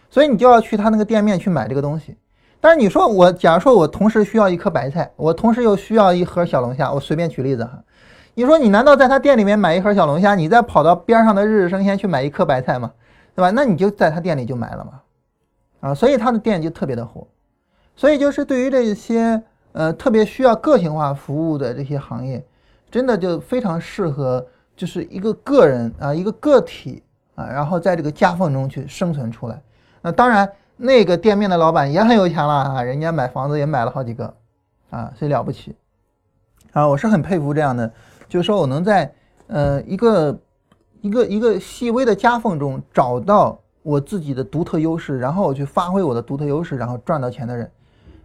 [0.10, 2.16] 所以你就要去他那个店面去买这个东西。
[2.62, 7.84] 但是你说我，假如说我同时需要一颗白菜，我同时又需要一盒小龙虾，我随便举例子哈，
[8.36, 12.92] 你说你难道在他店里面买一盒小龙虾，你再跑到边上的日日生鲜去买一颗白菜吗？
[13.34, 13.50] 对吧？
[13.50, 17.28] 那你就在他店里就买了嘛，啊，所以他的店就特别的火。
[17.96, 22.46] 所以就是对于这些呃特别需要个性化服务的这些行业，
[22.92, 27.02] 真的就非常适合，就是一个个人啊，一个个体
[27.36, 29.62] 啊，然后在这个夹缝中去生存出来。
[30.02, 30.50] 那当然。
[30.78, 34.34] 那个店面的老板也很有钱了啊，人家买房子也买了好几个，
[34.90, 35.74] 啊，所以了不起，
[36.74, 37.90] 啊，我是很佩服这样的，
[38.36, 39.10] 就是说我能在
[39.48, 40.38] 呃一个
[41.00, 47.72] 一个一个细微的夹缝中找到我自己的独特优势，然后我去发挥我的独特优势，然后赚到钱的人，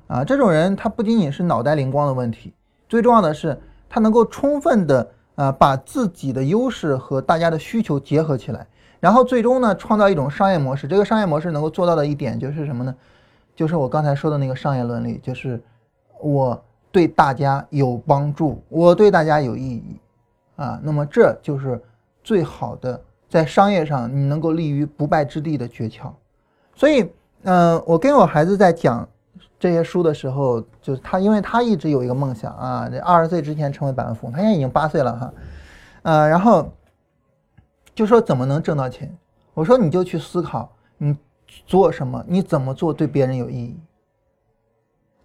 [0.08, 2.52] 啊，这种人他不仅仅是脑袋灵光的问题，
[2.88, 3.56] 最重要的是
[3.88, 8.66] 他能够充分的啊把自己的优势和大家的需求结合起来。
[8.98, 10.88] 然后最终呢，创造一种商业模式。
[10.88, 12.92] 这个商业模式能够做到的一点就是什么呢？
[13.54, 15.62] 就是我刚才说的那个商业伦理，就是
[16.20, 16.60] 我
[16.92, 20.00] 对大家有帮助，我对大家有意义
[20.56, 20.80] 啊。
[20.82, 21.80] 那么这就是
[22.22, 26.12] 最好的在商业上你能够立于不败之地的诀窍。
[26.74, 27.10] 所以，
[27.42, 29.08] 嗯，我跟我孩子在讲
[29.58, 34.32] 这些书的时候，就是他，因为他一直有一个梦想啊，这二十岁之前成为百万富翁。
[34.32, 35.32] 他现在已经八岁了哈，
[36.02, 36.70] 呃，然后。
[37.92, 39.14] 就说怎么能挣到钱？
[39.52, 41.14] 我说你就去思考，你
[41.66, 43.78] 做什么，你怎么做对别人有意义。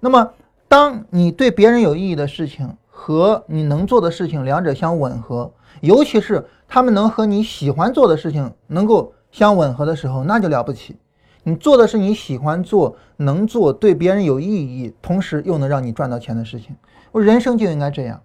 [0.02, 0.34] 那么，
[0.68, 10.98] 当你对别人有意义的事情和你能做的事情两者相吻合，尤其是他们能和你喜欢做的事情能够相吻合的时候，那就了不起。
[11.44, 16.76] 你做的是你喜欢做、能做、对别人有意义，同时又能让你赚到钱的事情。
[17.12, 18.22] 我人生就应该这样，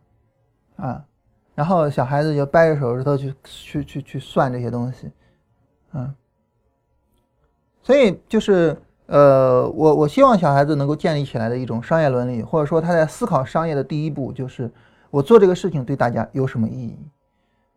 [0.77, 1.05] 啊。
[1.55, 5.11] 然后小孩子就掰着手指头去去去去算这些东西，
[5.93, 6.15] 嗯，
[7.83, 8.81] 所以就是
[9.11, 14.71] 呃，我我希望小孩子能够建立起来的一种商业伦理，或者说他在思考商业的第一步就是
[15.11, 16.97] 我做这个事情对大家有什么意义，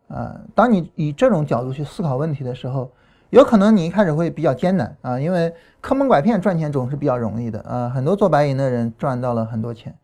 [0.06, 2.88] 啊，当你以这种角度去思考问题的时候，
[3.30, 9.94] 有可能你一开始会比较艰难啊，因为坑蒙拐骗赚钱总是比较容易的啊，很多做白银的人赚到了很多钱，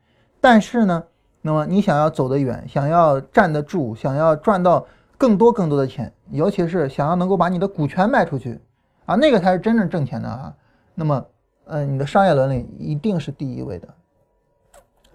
[0.40, 1.02] 但是呢。
[1.42, 4.84] 那么你想要走得远，想要站得住，想要赚到
[5.16, 8.60] 更多更多的钱，尤其是想要能够把你的股权卖出去，
[9.06, 10.54] 啊，那个才是真正挣钱的啊。
[11.00, 11.26] 那么，
[11.64, 13.88] 嗯，你的商业伦理一定是第一位的，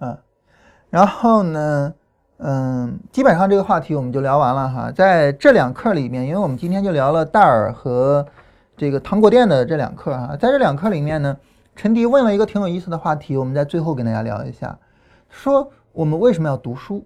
[0.00, 0.18] 啊。
[0.90, 1.94] 然后呢，
[2.38, 4.90] 嗯，基本上这个话题我们就聊完了哈。
[4.90, 8.26] 在这两课里面，因为我们今天就聊了戴尔和
[8.76, 11.36] 这个糖果店的这两课哈，在这两课里面呢，
[11.76, 14.78] 陈迪问了一个挺有意思的话题，我们在最后跟大家聊一下，
[15.28, 15.70] 说。
[15.96, 17.02] 我们为什么要读书？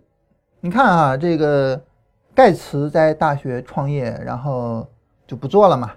[0.58, 1.80] 你看啊，这个
[2.34, 4.84] 盖茨在大学创业，然后
[5.28, 5.92] 就不做了嘛。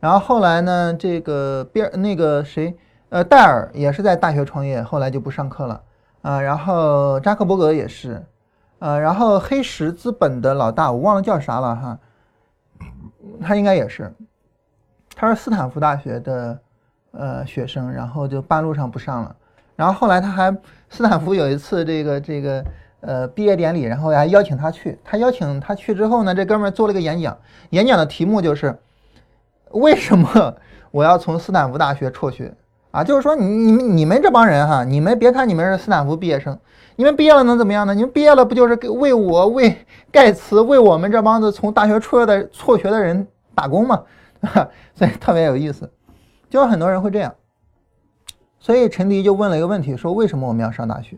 [0.00, 2.74] 然后后来呢，这个边那个谁，
[3.10, 5.80] 呃，戴尔也是在大学创业，后来就不上课了
[6.22, 6.40] 啊。
[6.40, 8.24] 然后扎克伯格也是，
[8.78, 11.98] 呃，然后黑石资本的老大我忘了叫啥了哈，
[13.42, 14.10] 他应该也是，
[15.14, 16.58] 他是斯坦福大学的
[17.12, 19.36] 呃学生，然后就半路上不上了。
[19.76, 20.56] 然后后来他还
[20.88, 22.64] 斯坦福有一次这个这个
[23.00, 24.98] 呃毕业典礼，然后还邀请他去。
[25.04, 27.36] 他邀请他去之后呢，这哥们儿做了一个演讲，
[27.70, 28.78] 演讲的题目就是
[29.70, 30.54] 为什么
[30.90, 32.54] 我要从斯坦福大学辍学
[32.90, 33.04] 啊？
[33.04, 36.58] 就是说你你们你们这帮人哈，你们别看你们是斯坦福毕业生，
[36.96, 37.94] 你们毕业了能怎么样呢？
[37.94, 44.02] 你们毕业了不就是给为我为盖茨为我们这帮子从大学辍的辍学的人打工吗？
[44.94, 45.90] 所以特别有意思，
[46.48, 47.34] 就是很多人会这样。
[48.58, 51.16] 所以陈迪就问了一个问题，说为什么我们要上大学？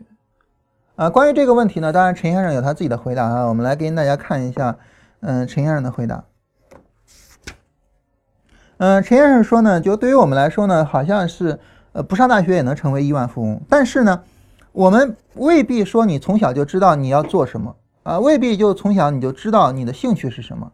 [0.95, 4.77] 啊，关于这个问题呢，当然陈先生有他自己的回答啊，我们来跟大家看一下，
[5.21, 6.23] 嗯，陈先生的回答。
[8.83, 11.57] 嗯，陈先生说呢，就对于我们来说呢，好像是
[11.93, 14.21] 呃不上大学也能成为亿万富翁，但是呢，
[14.73, 17.73] 我们未必说你从小就知道你要做什么
[18.03, 20.69] 啊，未必就从小你就知道你的兴趣是什么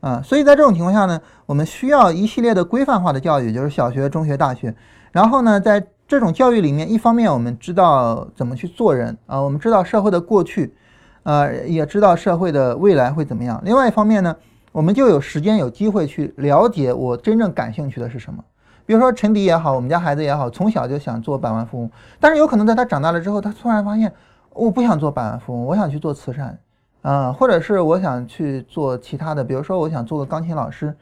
[0.00, 4.74] 啊，所以在这种情况下呢，我们需要一系列的规范化的教育，就是小学、中学、大学，
[5.12, 10.74] 然后呢，在这种教育里面，一方面我们知道怎么去做人啊，我们知道社会的过去，
[11.22, 13.62] 呃，也知道社会的未来会怎么样。
[13.64, 14.34] 另外一方面呢，
[14.72, 18.42] 我们就有时间有机会去了解我真正感兴趣的是什么。
[18.84, 24.12] 比如说陈迪也好，我们家孩子也好，从小就想做百万富翁，但是有可能在他长大了之后，他突然发现
[24.50, 26.58] 我不想做百万富翁，我想去做慈善
[27.02, 30.94] 啊，或者是我想去做其他的，比如说我想做个钢琴老师，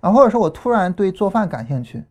[0.00, 2.04] 啊，或者说我突然对做饭感兴趣，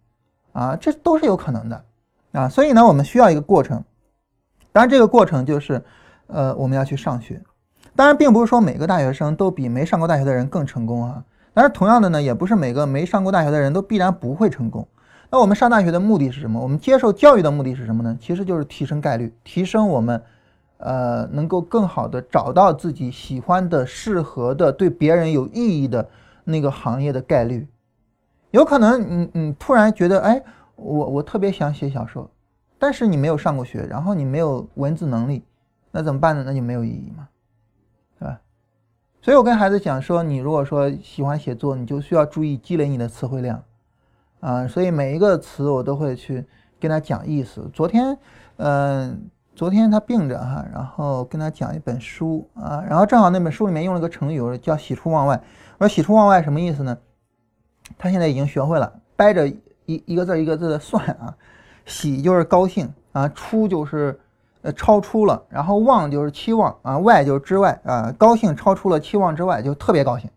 [0.53, 1.86] 啊，这都是有可能的，
[2.32, 3.84] 啊，所以呢，我们需要一个过程，
[4.72, 5.84] 当然这个过程就是，
[6.28, 7.41] 呃，我们要去上学，
[7.95, 11.23] 当然并不是说每个大学生都比没上过大学的人更成功啊，
[11.53, 14.87] 但是同样的呢，也不是每个没上过大学的人都必然不会成功。
[15.29, 16.59] 那我们上大学的目的是什么？
[16.59, 18.17] 我们接受教育的目的是什么呢？
[18.19, 20.21] 其实就是提升概率，提升我们，
[20.77, 26.09] 呃，能够更好的找到自己喜欢的、适合的、对别人有意义的
[26.43, 27.67] 那个行业的概率。
[28.49, 30.43] 有可能你你突然觉得，哎，
[30.75, 32.29] 我我特别想写小说，
[32.77, 35.43] 但是你没有上过学，然后你没有文字能力，
[35.91, 36.43] 那怎么办呢？
[36.45, 37.29] 那就没有意义嘛，
[39.22, 43.63] 所以我跟孩子讲说，你如果说喜欢写作，你就需要注意积累你的词汇量。
[44.39, 46.43] 啊，所以每一个词我都会去
[46.80, 47.69] 跟他讲意思。
[47.72, 48.17] 昨天，
[48.57, 55.39] 嗯，昨天他病着哈，然后跟他讲一本书啊，然后正好那本书里面用了个成语，叫“喜出望外”。
[55.78, 56.97] 我说“喜出望外”什么意思呢？
[57.99, 61.38] 他现在已经学会了掰着一一个字一个字的算啊
[61.86, 64.19] ，“喜”就是高兴啊，“出”就是
[64.62, 70.30] 呃超出了，然后“望”就是期望啊，“外”就是之外啊，高兴超出了期望之外，就特别高兴。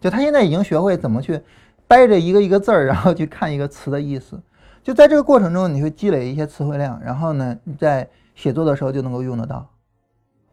[0.00, 1.42] 就他现在已经学会怎么去。
[1.88, 4.36] 掰着一个一个字儿，然后去看一个词的意思，
[4.82, 9.64] 就在这个过程中，你会积累一些词汇量，然后呢，你在写作的时候就能够用得到，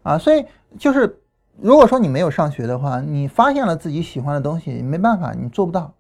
[0.04, 0.46] 啊，所以
[0.78, 1.20] 就是
[1.60, 5.92] 如果说你没有上学的话，你发现了自己喜欢的东西，没办法，你做不到，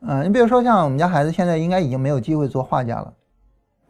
[0.00, 3.12] 啊，你比如说像我们家孩子现在应该已经没有机会做画家了，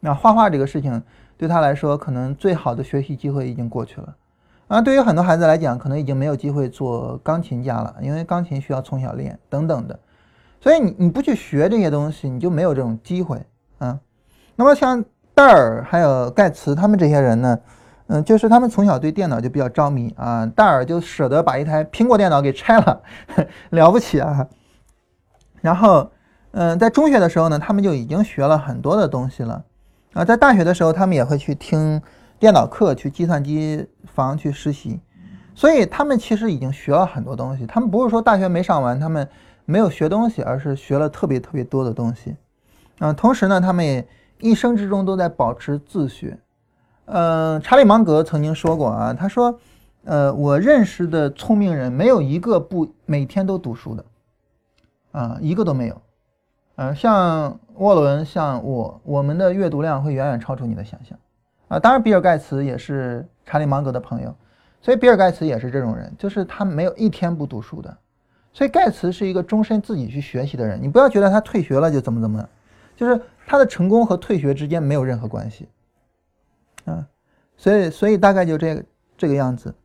[0.01, 1.01] 那画画这个事情
[1.39, 4.15] 对他来说，可能最好的学习机会已经过去了，
[4.67, 9.97] 啊，对于很多孩子来讲，可能已经没有机会做钢琴家了，因为钢琴需要从小练等等的。
[10.59, 13.41] 所以你你不去学这些东西，你就没有这种机会
[13.77, 13.97] 啊。
[14.57, 15.01] 那么像
[15.33, 17.57] 戴尔还有盖茨他们这些人呢，
[18.07, 20.45] 嗯，就是他们从小对电脑就比较着迷啊。
[20.45, 23.01] 戴尔就舍得把一台苹果电脑给拆了，
[23.71, 24.45] 了不起啊。
[25.61, 26.11] 然后，
[26.51, 29.63] 嗯，在中学的时候呢，他们就已经学了很多的东西了
[30.13, 30.25] 啊。
[30.25, 32.01] 在大学的时候，他们也会去听
[32.39, 34.99] 电脑课，去计算机房去实习。
[35.55, 37.65] 所以他们其实已经学了很多东西。
[37.65, 39.27] 他们不是说大学没上完，他们。
[39.65, 42.35] 没有学东西，而是学了特别特别多的东西，
[42.97, 44.07] 啊，同时呢，他们也
[44.39, 46.39] 一生之中都在保持自学。
[47.05, 49.59] 嗯，查理芒格曾经说过啊，他说，
[50.05, 54.03] 呃，我认识的聪明人没有一个不每天都读书的，
[55.11, 56.01] 啊，一个都没有。
[56.81, 61.19] 嗯，像沃伦，像我，我们的阅读量会远远超出你的想象。
[61.67, 64.33] 啊，当然，比尔盖茨也是查理芒格的朋友，
[64.81, 67.97] 所以比尔盖茨也是这种人，就是他没有一天不读书的。
[68.53, 72.47] 所以盖茨是一个终身自己去学习的人，你不要觉得他退学了就怎么怎么，
[72.95, 75.67] 就是他的成功和退学之间没有任何关系，
[76.85, 77.05] 啊，
[77.57, 78.83] 所以所以大概就这个
[79.17, 79.75] 这个样子，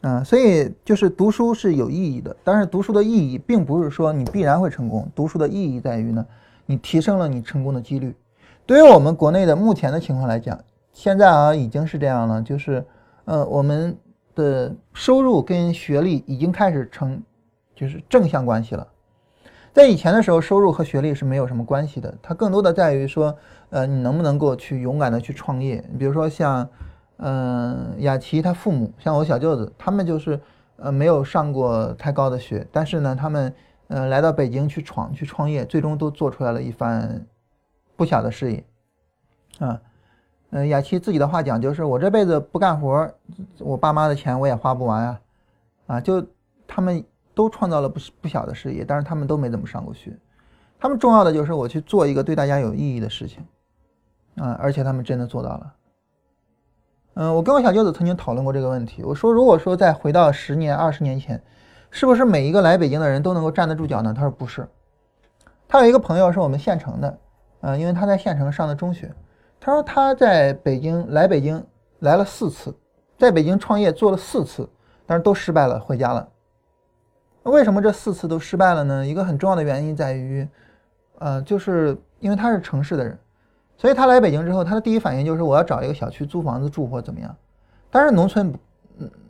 [0.00, 6.24] 啊，所以就是读书是有意义的，但是读书的意义并不是说你必然会成功，读书的意义在于呢，
[6.66, 8.14] 你提升了你成功的几率。
[8.66, 10.58] 对于我们国内的目前的情况来讲，
[10.92, 12.84] 现在啊已经是这样了，就是
[13.24, 13.96] 呃我们
[14.34, 17.22] 的收入跟学历已经开始成。
[17.78, 18.84] 就是正向关系了，
[19.72, 23.32] 在以前的时候，收入和学历是没有什么关系的，它更多的在于说，
[23.70, 25.76] 呃，你能不能够去勇敢的去创业。
[25.88, 26.68] 你比如说像，
[27.18, 30.40] 嗯，雅琪他父母，像我小舅子，他们就是
[30.76, 33.54] 呃没有上过太高的学，但是呢，他们
[33.86, 37.24] 呃来到北京去闯去创业，最终都做出来了一番
[37.94, 38.64] 不小的事业，
[39.58, 39.80] 啊，
[40.50, 43.12] 嗯，雅琪自己的话讲就是，我这辈子不干活，
[43.58, 45.20] 我爸妈的钱我也花不完啊，
[45.86, 46.26] 啊，就
[46.66, 47.04] 他们。
[47.34, 50.12] 都创造了不不小的事业，但是他们都没怎么上过学。
[50.76, 53.46] 他们重要的就是我去做一个对大家有意义的事情，
[54.34, 55.72] 啊，而且他们真的做到了。
[57.20, 59.02] 嗯，我跟我小舅子曾经讨论过这个问题。
[59.02, 61.42] 我说，如果说再回到十年、二十年前，
[61.90, 64.14] 是不是每一个来北京的人都能够站得住脚呢？
[64.14, 64.64] 他说不是。
[65.66, 67.18] 他有一个朋友是我们县城的，
[67.62, 69.12] 嗯，因为他在县城上的中学。
[69.58, 71.60] 他说他在北京来北京
[71.98, 72.72] 来了四次，
[73.18, 74.68] 在北京创业做了四次，
[75.04, 76.28] 但是都失败了，回家了。
[77.42, 79.04] 为什么这四次都失败了呢？
[79.04, 80.48] 一个很重要的原因在于，
[81.18, 83.18] 呃，就是因为他是城市的人，
[83.78, 87.34] 所以他来北京之后，他的第一反应就是我要找一个小区租房子住或怎么样。
[87.90, 88.52] 但是农村，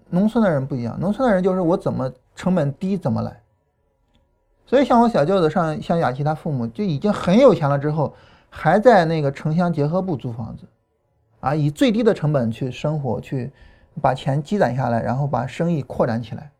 [0.08, 3.40] 农村的人不一样，农村的人就是我怎么成本低怎么来。
[4.66, 8.14] 所以像我小舅子上像雅琪他父母就已经很有钱了之后，
[8.48, 10.64] 还在那个城乡结合部租房子，
[11.40, 13.52] 啊，以最低的成本去生活，去
[14.00, 16.50] 把钱积攒下来，然后把生意扩展起来。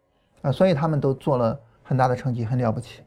[0.43, 3.01] 啊，所以他们都做了很大的成绩，很了不起。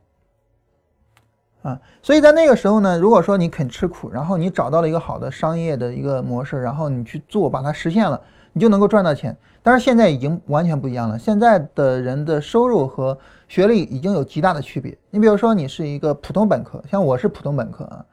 [1.61, 8.19] 啊，所以在那个时候呢，如果说你肯吃苦，然后你找到了一个好的商业的一个模式，然后你去做，把它实现了，
[8.51, 9.37] 你就能够赚到钱。
[9.61, 13.15] 但是现在已经完全不一样了，现在的人的收入和
[13.47, 14.97] 学历已经有极大的区别。
[15.11, 18.05] 你比如说，你是一个普通本科，像我是普通本科啊，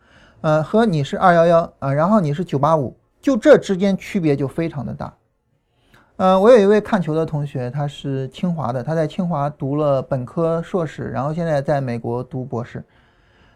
[0.43, 5.15] 呃，和你是二幺幺啊，然后你是九八五，就这之间区别就非常的大。
[6.17, 12.85] 呃，我有一位看球的同学，他是清华的，他在清华读了本科、硕士，然后现在在美国读博士。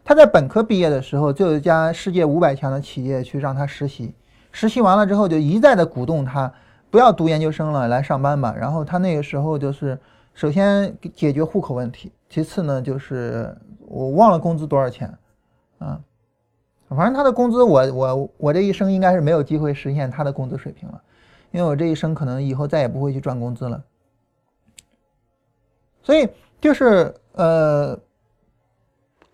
[0.04, 4.14] 他在本科毕业的时候，就有一家世界五百强的企业去让他实习，
[4.50, 6.52] 实习完了之后就一再的鼓动他。
[6.90, 8.54] 不要读研究生了，来上班吧。
[8.54, 9.98] 然后他那个时候就是，
[10.34, 15.10] 首先解决户口问题，其次呢就是我忘了工资多少钱，
[15.78, 15.98] 啊，
[16.90, 21.00] 反正他的工资我我我这一生应该是没有机会实现他的工资水平了，
[21.50, 23.82] 因为我这一生可能以后再也不会去赚工资了。
[26.02, 26.28] 所以
[26.60, 27.98] 就是呃，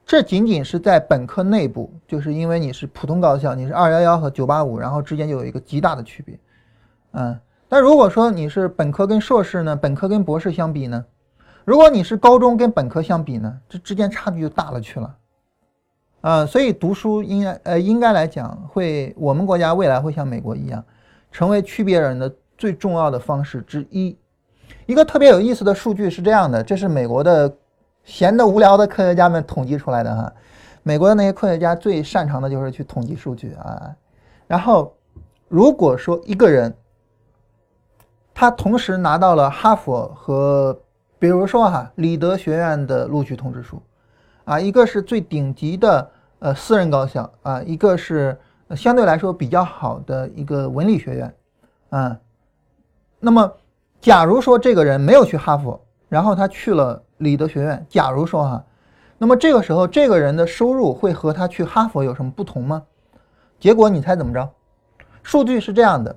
[0.08, 6.38] 这仅仅是在本科内部，就是因为你是普通高校，你是二幺幺和九八五，然后之间就有一个极大的区别，
[7.12, 7.38] 嗯。
[7.68, 11.04] 但如果说你是本科跟硕士呢，本科跟博士相比呢，
[11.66, 15.14] 如果你是高中跟本科相比呢，这之间差距就大了去了，
[16.22, 20.82] 啊，所以读书应该呃应该来讲会，我们国家未来会像美国一样，
[21.30, 24.16] 成为区别人的最重要的方式之一。
[24.86, 27.54] 一个特别有意思的数据是这样的，这是美国的
[28.08, 30.32] 闲的无聊的科学家们统计出来的哈，
[30.82, 33.94] 美国的那些科学家最擅长的就是去统计数据啊，
[34.46, 34.96] 然后
[35.46, 36.74] 如果说一个人。
[38.40, 40.80] 他同时拿到了哈佛和，
[41.18, 43.82] 比如说哈里德学院的录取通知书，
[44.44, 48.38] 啊，一个是最顶级的呃私人高校啊，一个是
[48.76, 51.34] 相对来说比较好的一个文理学院，
[51.90, 52.16] 啊，
[53.18, 53.52] 那么
[54.00, 58.64] 假如说这个人没有去哈佛，然后他去了里德学院，假如说哈，
[59.18, 62.82] 那么这个时候这个人的收入会和他去哈佛有什么不同吗？
[63.58, 64.48] 结果你猜怎么着？
[65.22, 66.16] 数据是这样的。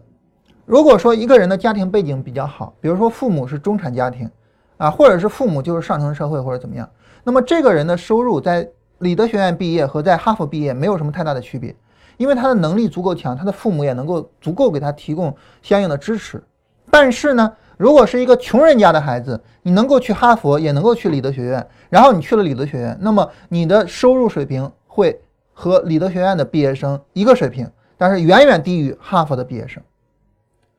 [0.65, 4.29] 如果说一个人的家庭背景比较好，比如说父母是中产家庭，
[4.77, 6.89] 啊，或者是父母就是上层社会或者怎么样，
[7.23, 8.69] 那么这个人的收入在
[8.99, 11.75] 里德学院毕业和在哈佛毕业没有什么太大的区别，
[12.17, 16.41] 因为他的能力足够强，他的父母也能够足够给他提供相应的支持。
[16.89, 17.51] 但是呢，
[17.81, 25.19] 如果是一个穷人家的孩子，你能够去哈佛，也能够去理德学院，然后你去了理德学院，那么你的收入水平会
[25.51, 27.67] 和理德学院的毕业生一个水平，
[27.97, 29.81] 但是远远低于哈佛的毕业生。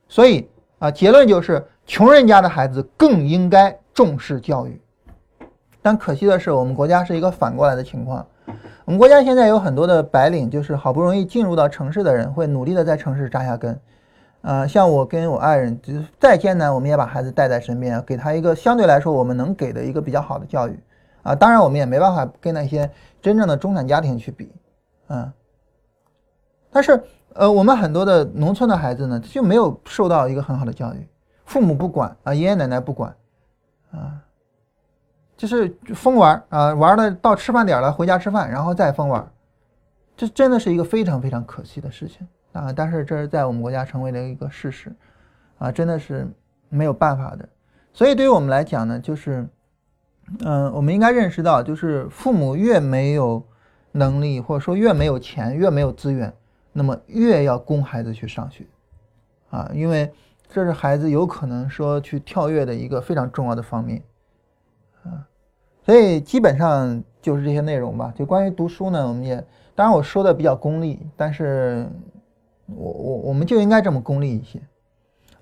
[0.06, 0.48] 所以
[0.78, 4.80] 啊，结论就是穷人家的孩子更应该重视教育。
[5.82, 8.24] 但可惜的是，我们国家是一个反过来的情况。
[8.84, 13.76] 我们国家现在有很多的白领，就是好不容易进入到城市的人，会努力的在城市扎下根。
[14.42, 20.78] 啊，像我跟我爱人，就是再艰难，我们也把孩子带在身边，给他一个相对来说我们能给的一个比较好的教育。
[21.22, 22.90] 啊，当然我们也没办法跟那些
[23.20, 24.52] 真正的中产家庭去比。
[25.08, 25.32] 嗯，
[26.70, 27.02] 但是。
[27.34, 31.08] 呃，我们很多的农村的孩子呢，就没有受到一个很好的教育，
[31.46, 33.16] 父母不管啊，爷爷奶奶不管，
[33.90, 34.20] 啊，
[35.34, 39.26] 就是疯玩啊，玩的到吃饭点了回家吃饭，然后再疯玩，
[40.14, 42.72] 这真的是一个非常非常可惜的事情啊！
[42.72, 44.92] 但是这是在我们国家成为了一个事实，
[45.58, 46.26] 啊，真的是
[46.68, 47.48] 没有办法的。
[47.92, 49.46] 所以对于我们来讲呢，就是，
[50.40, 53.42] 嗯，我们应该认识到，就是父母越没有
[53.92, 56.32] 能力，或者说越没有钱，越没有资源。
[56.74, 58.64] 那么越要供孩子去上学，
[59.50, 60.10] 啊，因为
[60.48, 64.02] 这是孩子有可能说去跳跃的一个非常重要的方面，
[65.04, 65.28] 啊，
[65.84, 68.10] 所以基本上就是这些内容吧。
[68.16, 69.36] 就关于读书呢，我们也
[69.74, 71.86] 当然我说的比较功利，但是
[72.66, 74.62] 我我我们就应该这么功利一些，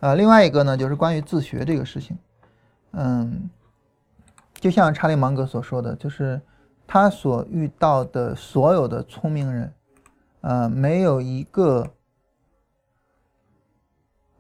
[0.01, 2.19] 啊，另外一个呢就是关于自学这个事情，
[2.93, 3.49] 嗯，
[4.55, 6.41] 就像查理芒格所说的，就是
[6.87, 9.73] 他所遇到的所有的聪明人。
[10.43, 11.93] 呃，没有一个，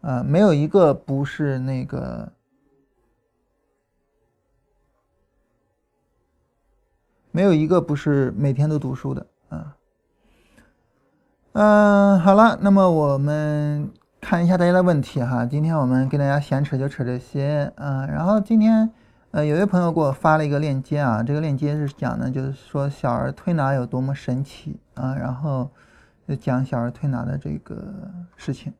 [0.00, 2.32] 呃，没有一个不是那个，
[7.30, 9.76] 没有一个不是每天都读书的啊。
[11.52, 13.90] 嗯，好了，那么我们
[14.20, 15.44] 看一下大家的问题哈。
[15.44, 18.06] 今天我们跟大家闲扯就扯这些啊。
[18.06, 18.88] 然后今天，
[19.32, 25.70] 呃，有位朋友给我发了一个链接啊，这个链接是讲的，就是说小儿推拿有多么神奇啊，然后。
[26.38, 27.76] 讲小儿推拿的这个
[28.36, 28.72] 事情，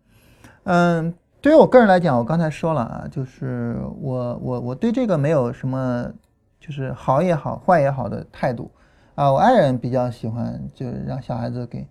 [0.62, 6.08] 嗯，对于我个人来讲，我刚才说了啊，就是我我我对这个没有什么，
[6.60, 8.70] 就是好也好，坏也好的态度
[9.16, 9.32] 啊。
[9.32, 11.84] 我爱人比较喜欢，就是让小孩子给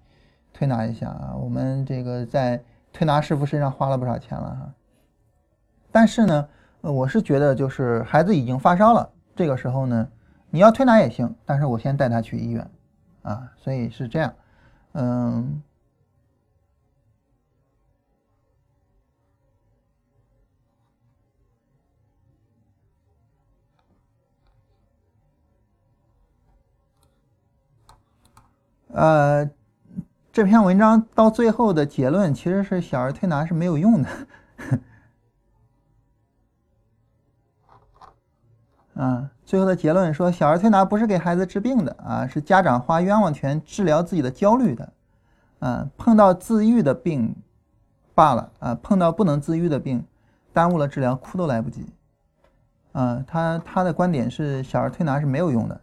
[0.60, 4.74] 推拿一下啊，我们这个在推拿师傅身上花了不少钱了哈。
[5.90, 6.50] 但是呢，
[6.82, 10.10] 我是觉得就是孩子已经发烧了，这个时候呢，
[10.50, 12.70] 你要推拿也行，但是我先带他去医院
[13.22, 14.34] 啊，所以是这样，
[14.92, 15.64] 嗯。
[28.92, 29.50] 呃，
[30.40, 34.10] 这篇文章到最后的结论其实是小儿推拿是没有用的。
[38.94, 44.94] 啊，最后的结论说，小儿推拿不是给孩子治病的啊，是家长花冤枉钱治疗自己的焦虑的。
[45.60, 47.36] 啊，碰到自愈的病
[48.16, 50.06] 罢了啊，碰到不能自愈的病，
[50.54, 51.86] 耽误了治疗，哭都来不及。
[52.94, 55.82] 啊，他他的观点是小儿推拿是没有用的。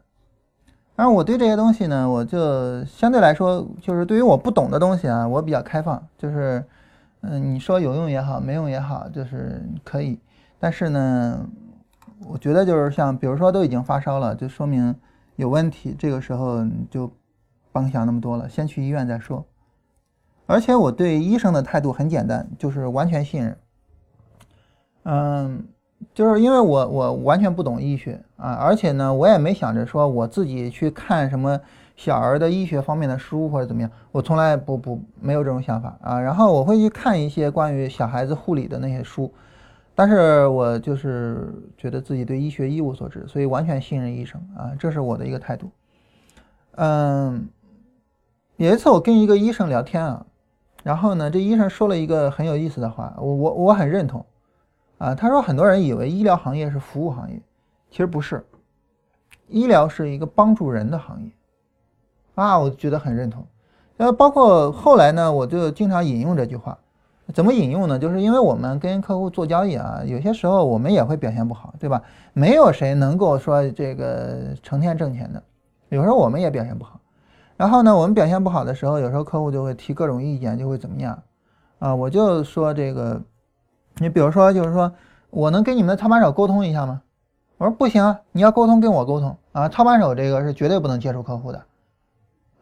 [0.96, 6.64] 而我对这些东西呢，我就相对来说，就是对于我不懂的东西啊，我比较开放，就是
[7.20, 10.18] 嗯，你说有用也好，没用也好，就是可以。
[10.58, 11.46] 但是呢。
[12.26, 14.92] 我觉得就是像，比如说都已经发烧了，就说明
[15.36, 15.94] 有问题。
[15.98, 17.12] 这个时候就
[17.72, 19.44] 甭想那么多了，先去医院再说。
[20.46, 23.58] 而且我对医生的态度很简单，就是完全信任。
[25.02, 25.68] 嗯，
[26.14, 31.60] 就是因为我我完全不懂医学啊，而且呢，我也没想着说我自己去看什么
[31.96, 36.20] 小儿的医学方面的书或者怎么样，我从来不不没有这种想法啊。
[36.20, 39.32] 然后我会去看一些关于小孩子护理的那些书。
[39.98, 45.70] 但是我就是觉得自己对医学一无所知，所以完全信任医生啊，这是我的一个态度。
[46.72, 47.48] 嗯，
[48.56, 50.26] 有一次我跟一个医生聊天啊，
[50.82, 54.22] 然后呢，这医生说了一个很有意思的话，我我我很认同
[54.98, 55.14] 啊。
[55.14, 57.40] 他说很多人以为医疗行业是服务行业，
[57.90, 58.44] 其实不是，
[59.48, 61.30] 医疗是一个帮助人的行业
[62.34, 63.46] 啊，我觉得很认同。
[63.98, 66.78] 呃，包括后来呢，我就经常引用这句话。
[67.34, 67.98] 怎么引用呢？
[67.98, 72.00] 就是因为我们跟客户做交易啊，有些时候我们也会表现不好，对吧？
[72.32, 75.42] 没有谁能够说这个成天挣钱的，
[75.88, 77.00] 有时候我们也表现不好。
[77.56, 81.20] 然后呢，我们表现不好的时候，有时候客户就会提各种意见，就会怎么样
[81.80, 81.92] 啊？
[81.92, 83.20] 我就说这个，
[83.98, 84.92] 你比如说，就是说
[85.30, 87.02] 我能跟你们的操盘手沟通一下吗？
[87.58, 89.68] 我说不行啊，你要沟通跟我沟通啊。
[89.68, 91.62] 操盘手这个是绝对不能接触客户的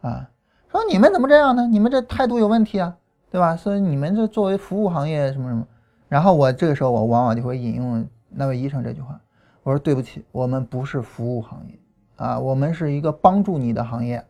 [0.01, 0.29] 啊。
[0.71, 1.67] 说你们怎么这样呢？
[1.67, 2.95] 你们这态度有问题啊。
[3.31, 3.53] 对吧？
[3.53, 5.67] 所以你们这作为服务行业什么什么，
[6.07, 9.19] 然后我这个时候我往往就会引用那位医生这句话，
[9.61, 11.77] 我说对不起，我们不是服务行业
[12.15, 14.23] 啊，我们是一个帮助你的行业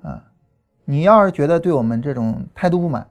[0.00, 0.24] 啊。
[0.86, 3.06] 你要是觉得对我们这种态度不满，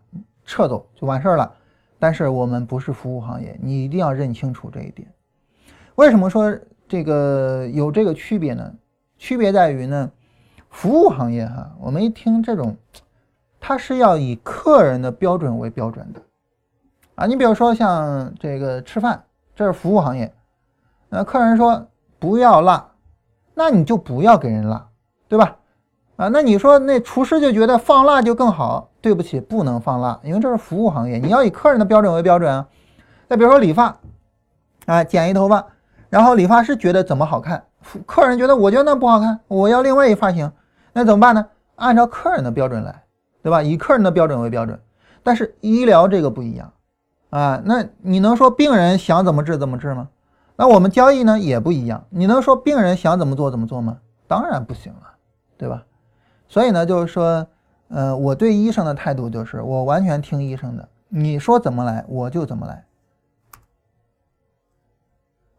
[0.45, 1.53] 撤走就完事儿了。
[1.99, 5.07] 但是我们不是服务行业，你一定要认清楚这一点。
[5.95, 8.73] 为什么说这个有这个区别呢？
[9.17, 10.11] 区别在于呢，
[10.69, 12.75] 服务行业哈，我们一听这种。
[13.61, 16.21] 它是要以客人的标准为标准的，
[17.15, 19.21] 啊，你比如说像这个吃饭，
[19.53, 20.33] 这是服务行业，
[21.09, 21.85] 那客人说
[22.19, 22.91] 不要辣，
[23.53, 24.89] 那你就不要给人辣，
[25.27, 25.58] 对吧？
[26.19, 32.67] 啊，那你说那厨师就觉得放辣就更好，对不起，不能放辣，因为这是服务行业，你要以客人的标准为标准啊。
[33.29, 33.97] 再比如说理发，
[34.85, 35.65] 啊，剪一头发，
[36.09, 37.63] 然后理发师觉得怎么好看，
[38.05, 40.51] 客人觉得我觉得那不好看，我要另外一发型，
[40.91, 41.45] 那怎么办呢？
[41.77, 43.03] 按照客人的标准来。
[43.41, 43.63] 对吧？
[43.63, 44.77] 以客人的标准为标准，
[45.23, 46.73] 但是医疗这个不一样
[47.29, 47.61] 啊。
[47.63, 50.09] 那你能说病人想怎么治怎么治吗？
[50.57, 52.03] 那我们交易呢也不一样。
[52.09, 53.95] 你能说病人想怎么做怎么做吗？
[54.27, 55.03] 当然不行了，
[55.57, 55.85] 对吧？
[56.49, 57.47] 所以呢，就是说，
[57.87, 62.85] 呃，我对医生的态度就是我完全听医生的，你说怎么来我就怎么来。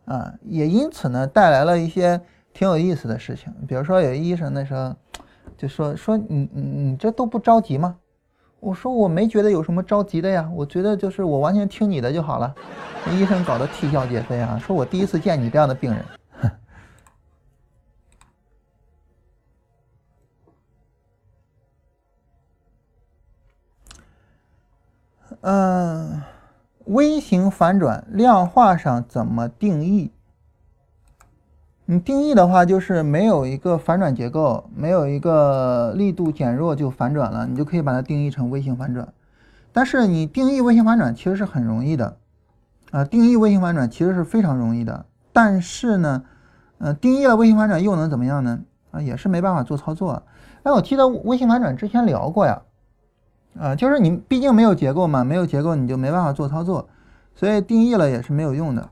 [0.05, 2.21] 啊，也因此呢，带来了一些
[2.53, 4.95] 挺有意思的事情，比如说有医生那时候。
[5.57, 7.95] 就说说你你你这都不着急吗？
[8.61, 12.55] 我说我没觉得有什么着急的呀，我觉得就是我完全听你的就好了。
[13.11, 16.03] 医生搞得啼笑皆非啊，说我第一次见你这样的病人。
[25.43, 26.23] 嗯，
[26.85, 30.13] 微型反转量化上怎么定义？
[31.87, 39.13] 你定义的话，就是没有一个反转结构，没有一个力度减弱就反转了，你就可以把它定义成微型反转。
[39.73, 42.17] 但是你定义微型反转其实是很容易的，
[42.91, 45.07] 啊，定义微型反转其实是非常容易的。
[45.33, 46.25] 但是呢，
[46.79, 48.61] 呃，定义了微型反转又能怎么样呢？
[48.91, 50.23] 啊，也是没办法做操作。
[50.65, 52.63] 哎，我记得微型反转之前聊过呀，
[53.59, 56.89] 啊，就是你毕竟没有结构嘛，没有结构你就没办法做操作，
[57.35, 58.91] 所以定义了也是没有用的。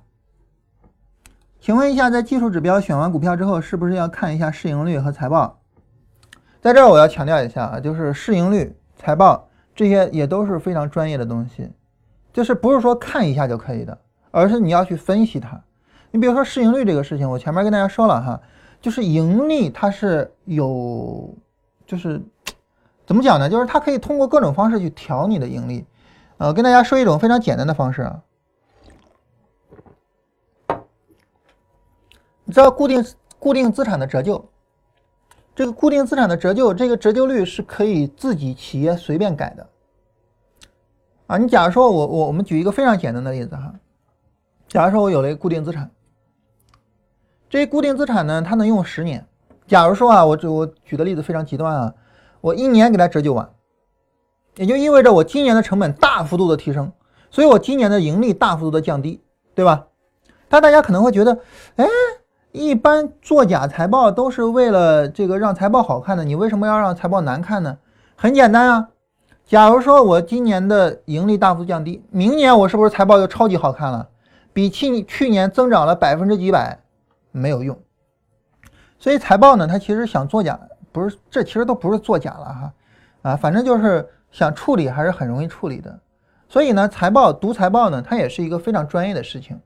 [1.61, 5.61] 请问一下，在技术指标选完股票之后，是不是要看一下市盈率和财报？
[6.61, 11.71] 在这儿我要强调一下啊，就是市盈率、财报这些也都是非常专业的东西，
[12.33, 13.97] 就是不是说看一下就可以的，
[14.31, 15.61] 而是你要去分析它。
[16.11, 18.41] 你比如说市盈率这个事情，我前面跟大家说了哈，
[18.81, 21.35] 就是盈利它是有，
[21.87, 22.21] 就是
[23.09, 23.49] 怎么讲呢？
[23.49, 25.87] 就是它可以通过各种方式去调你的盈利。
[26.37, 28.23] 呃，跟大家说一种非常简单的方式啊。
[32.45, 33.03] 你知道固定
[33.39, 34.47] 固定资产的折旧，
[35.57, 39.67] 这个固定资产的折旧，这个折旧率是可以自己企业随便改的。
[41.29, 43.73] 啊，你假如说我我我们举一个非常简单的例子哈，
[44.69, 45.91] 假如说我有了一个固定资产，
[47.49, 49.27] 这固定资产呢，它能用十年。
[49.67, 51.95] 假如说啊，我我举的例子非常极端啊，
[52.41, 53.49] 我一年给它折旧完，
[54.57, 56.93] 也就意味着我今年的成本大幅度的提升，
[57.31, 59.21] 所以我今年的盈利大幅度的降低，
[59.55, 59.87] 对吧？
[60.49, 61.39] 但大家可能会觉得，
[61.77, 61.87] 哎，
[62.53, 67.79] 一般做假财报都是为了这个让财报好看的，你为什么要让财报难看呢？
[68.17, 68.89] 很简单啊。
[69.45, 74.09] 假如说我今年的盈利大幅降低，明年我是不是财报就超级好看了？
[74.53, 76.81] 比去去年增长了百分之几百，
[77.31, 77.79] 没有用。
[78.99, 80.59] 所以财报呢，它其实想作假，
[80.99, 82.73] 不是这其实都不是作假了哈，
[83.23, 85.99] 啊，反正就是想处理还是很容易处理的。
[86.49, 89.61] 所以呢，财报读财报呢，它也是一个非常专业的事情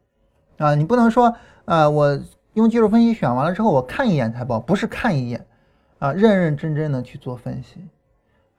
[0.59, 2.21] 啊，你不能说啊，我
[2.55, 5.47] 用技术分析选完了之后，我看一眼财报，不是看一眼
[5.99, 7.81] 啊，认认真真的去做分析。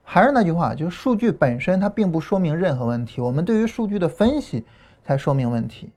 [0.01, 4.65] 还是那句话，就是数据本身它并不说明任何问题，我们对于数据的分析
[5.03, 5.91] 才说明问题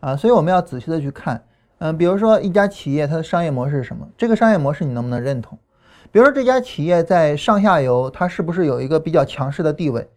[0.00, 1.42] 啊，所以我们要仔细的去看，
[1.78, 5.58] 嗯，比如说一家企业它的商业模式是什么，这个商业模式你能不能认同？
[6.10, 10.08] 比如说这家企业在上下游它是不是有一个比较强势的地位？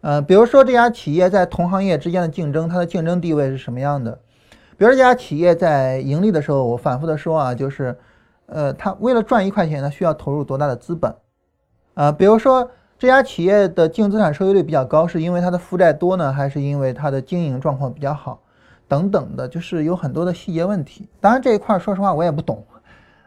[0.00, 4.18] 呃，比如说这家企业在同行业之间的竞争，它的竞争地位是什么样的？
[4.76, 7.98] 比如这家企业在盈利的时候，我反复的说啊，就是，
[8.46, 11.12] 呃，它为了赚一块钱，它需要投入多大的资本？
[11.94, 18.40] 啊，比如说这家企业的净资产收益率比较高，是因为它的负债多呢，还是因为它的经营状况比较好？
[18.86, 21.08] 等等的，就是有很多的细节问题。
[21.20, 22.64] 当然这一块说实话我也不懂，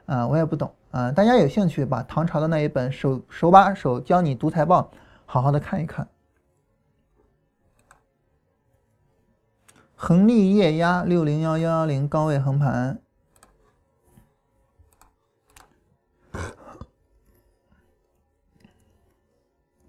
[0.05, 1.11] 啊，我也不懂啊。
[1.11, 4.91] 大家有兴趣把唐朝的那一本手手把手教你读财报，
[5.25, 6.07] 好好的看一看。
[9.95, 12.99] 恒力液压六零幺幺幺零高位横盘。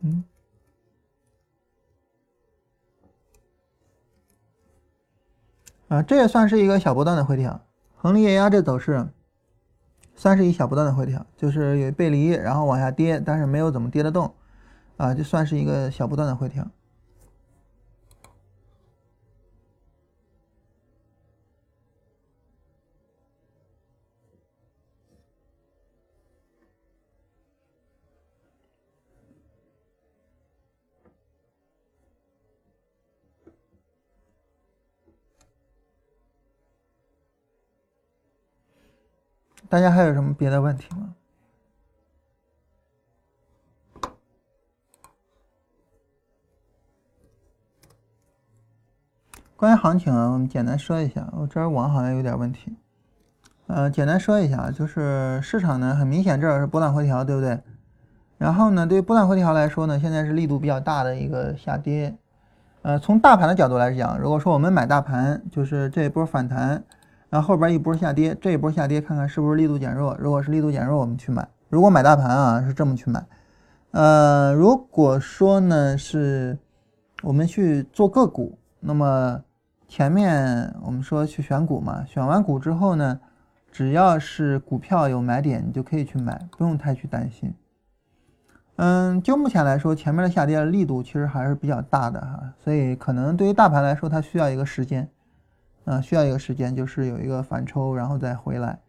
[0.00, 0.24] 嗯，
[5.88, 7.60] 啊，这也算是一个小波段的回调。
[7.96, 9.08] 恒力液压这走势，
[10.22, 14.32] 算是一小不断的回调，就是有背离，然后往下跌，但是没有怎么跌得动，
[14.96, 16.64] 啊，就算是一个小不断的回调。
[39.72, 41.14] 大家还有什么别的问题吗？
[49.56, 51.26] 关于行情啊，我们简单说一下。
[51.32, 52.76] 我这儿网好像有点问题。
[53.66, 57.58] 呃，简单说一下，就是市场呢，很明显这儿是波段回调，对不对？
[58.36, 62.14] 然后呢，对于波段回调来说呢，现在是力度比较大的一个下跌。
[62.82, 66.84] 呃，从大盘的角度来讲，如果说我们买大盘，就是这一波反弹。
[67.32, 70.14] 然后后边一波下跌，这一波下跌看看是不是力度减弱。
[70.20, 71.48] 如果是力度减弱，我们去买。
[71.70, 73.24] 如果买大盘啊，是这么去买。
[73.92, 76.58] 呃，如果说呢是
[77.22, 79.42] 我们去做个股，那么
[79.88, 83.18] 前面我们说去选股嘛，选完股之后呢，
[83.70, 87.54] 只要是股票有买点，你就可以去买，不用太去担心。
[88.76, 95.08] 嗯，就目前来说，前面的下跌力度其实还是比较大的哈，所以可能对于大盘来说，它需要一个时间。
[95.84, 98.80] 啊，需要一个时间，就是有一个反抽，然后再回来，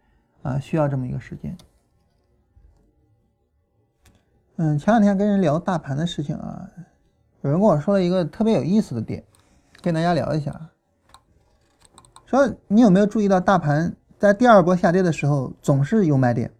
[0.43, 1.57] 啊，需要这么一个时间。
[4.57, 6.69] 嗯，前两天跟人聊大盘的事情啊，
[7.41, 9.23] 有人跟我说了一个特别有意思的点，
[9.81, 10.69] 跟大家聊一下。
[12.27, 16.53] 说你有没有注意到大盘在第二波下跌的时候总是有买点？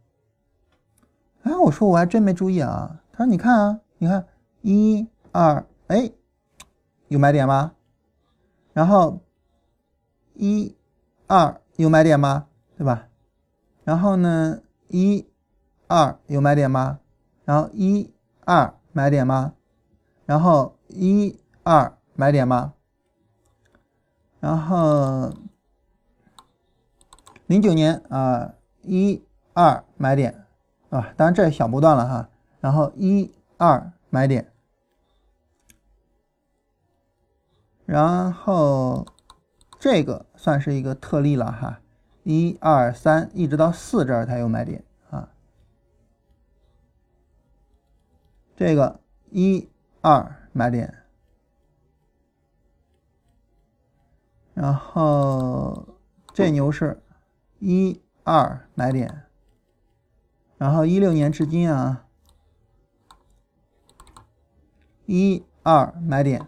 [1.44, 3.02] 哎，我说我还真没注意啊。
[3.12, 4.26] 他说你看啊，你看
[4.62, 6.12] 一二，哎，
[7.10, 7.74] 有买点吗？
[8.74, 9.20] 然后。
[10.34, 10.76] 一、
[11.28, 12.48] 二有买点吗？
[12.78, 13.08] 对吧？
[13.84, 14.62] 然后呢？
[14.88, 15.28] 一、
[15.88, 17.00] 二有买点吗？
[17.46, 18.14] 然后一、
[18.46, 19.54] 二买点吗？
[20.26, 22.74] 然后一、二买点吗？
[24.40, 25.34] 然后
[27.48, 29.24] 零九年啊，一、
[29.54, 30.46] 二买点
[30.90, 32.30] 啊，当然这是小波段了哈。
[32.60, 34.52] 然后一、二买点，
[37.86, 39.06] 然后。
[39.84, 41.82] 这个算是一个特例了哈，
[42.24, 45.30] 一二三，一直到四这儿才有买点啊。
[48.56, 49.70] 这个一
[50.00, 51.04] 二买点，
[54.54, 56.00] 然后
[56.34, 57.04] 这牛市
[57.60, 59.26] 一二买点，
[60.58, 62.06] 然后一六年至今啊，
[65.06, 66.48] 一二买点，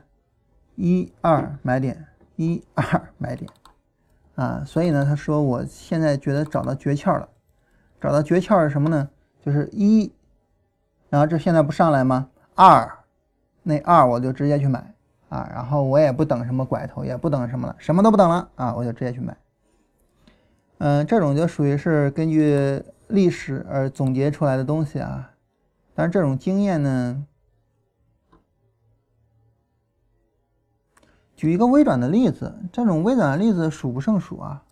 [0.75, 3.49] 一二买点，一二买点，
[4.35, 7.29] 啊，所以呢，他说我现在觉得找到诀窍了，
[8.01, 9.09] 找到诀窍是什么呢？
[9.41, 10.11] 就是一，
[11.09, 12.29] 然后这现在不上来吗？
[12.55, 12.99] 二，
[13.63, 14.93] 那二我就直接去买
[15.29, 19.37] 啊，然后我也不等什么拐头，也不等什么了，什么都不等了啊，我就直接去买。
[20.79, 25.31] 嗯，这种就属于是根据历史而总结出来的东西啊，
[25.93, 27.23] 但是这种经验呢，
[31.35, 34.63] 举一个微转的例子，这种微转的例子数不胜数啊。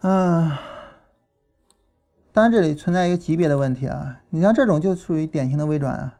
[0.00, 0.50] 嗯，
[2.32, 6.18] 当然这里存在一个级别的问题啊，你像这种就属于典型的微转啊，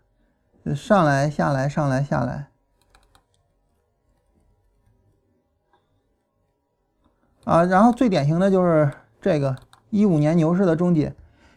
[0.77, 2.49] 上来下来上来下来，
[7.45, 9.57] 啊，然后最典型的就是这个
[9.91, 11.13] 一五年牛市的终结，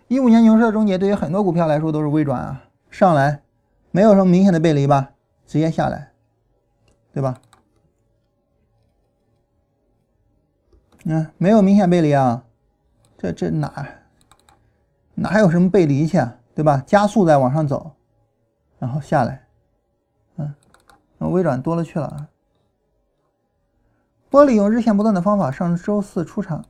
[0.08, 3.42] 一五年牛市的终结对于很多股票来说都是微转啊，上来
[3.92, 5.12] 没有什么明显的背离吧，
[5.46, 6.12] 直接下来，
[7.12, 7.40] 对吧？
[11.06, 12.44] 嗯，没有明显背离啊，
[13.18, 13.88] 这这哪
[15.16, 16.84] 哪有什么背离去啊，对吧？
[16.86, 17.92] 加速在往上走，
[18.78, 19.48] 然后下来，
[20.38, 20.54] 嗯，
[21.18, 22.30] 那微转多了去了啊。
[24.30, 26.66] 玻璃用日线波段的方法上周四出场，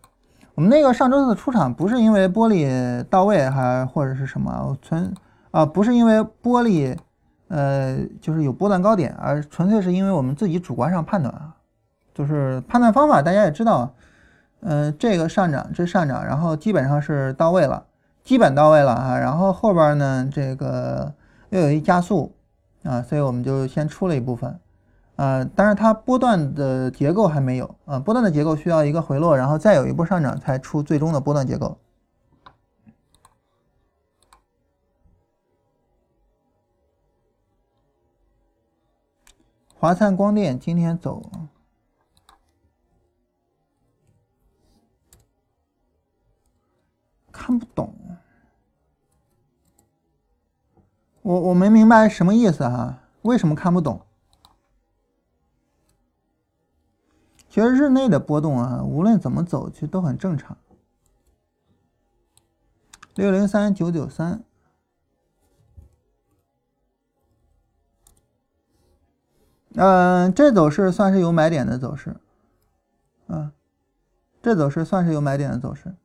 [0.55, 5.13] 我们那个上周四出场不是因为玻璃到位还或者是什么纯
[5.51, 6.97] 啊，不是因为玻璃
[7.49, 11.55] 呃就是有波段高点，而纯粹是因为我们自己主观上判断啊，
[12.13, 13.93] 就是判断方法大家也知道。
[14.67, 17.85] 嗯，这个上涨，这上涨，然后基本上是到位了，
[18.23, 19.19] 基本到位了啊。
[19.19, 21.13] 然后后边呢，这个
[21.49, 22.33] 又有一加速
[22.83, 24.57] 啊，所以我们就先出了一部分
[25.15, 25.45] 呃。
[25.55, 31.77] 但是它波段的结构还没有啊，波段的结构需要一个回落，然后再有一波上涨才出最终的波段结构。
[39.73, 41.21] 华灿光电今天走。
[47.37, 47.93] 看不懂，
[51.21, 52.97] 我我没明白什么意思哈？
[53.21, 54.04] 为什么看不懂？
[57.55, 60.57] 其实日内的波动啊，无论怎么走，其实都很正常。
[63.13, 64.43] 六零三九九三，
[69.75, 72.17] 嗯，这走势算是有买点的走势，
[73.27, 73.53] 嗯，
[74.43, 75.95] 这走势算是有买点的走势。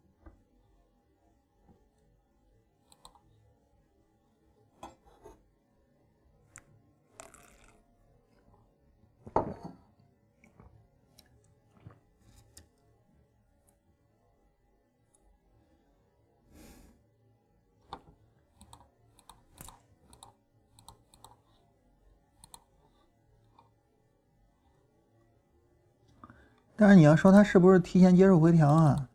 [26.80, 29.10] 但是你要说它是不是提前结束回调啊？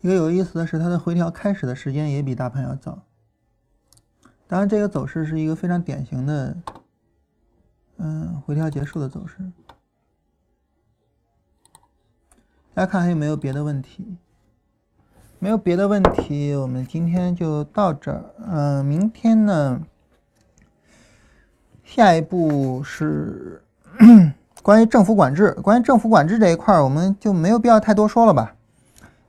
[0.00, 3.04] 一个有意思的是，它的回调开始的时间也比大盘要早。
[4.48, 6.56] 当然，这个走势是一个非常典型的，
[7.98, 9.36] 嗯，回调结束的走势。
[12.74, 14.16] 大家看还有没有别的问题？
[15.38, 18.34] 没有别的问题，我们今天就到这儿。
[18.48, 19.80] 嗯，明天呢，
[21.84, 23.62] 下一步是。
[24.62, 28.54] 关于政府管制，关于政府管制这一块儿，我们就没有必要太多说了吧。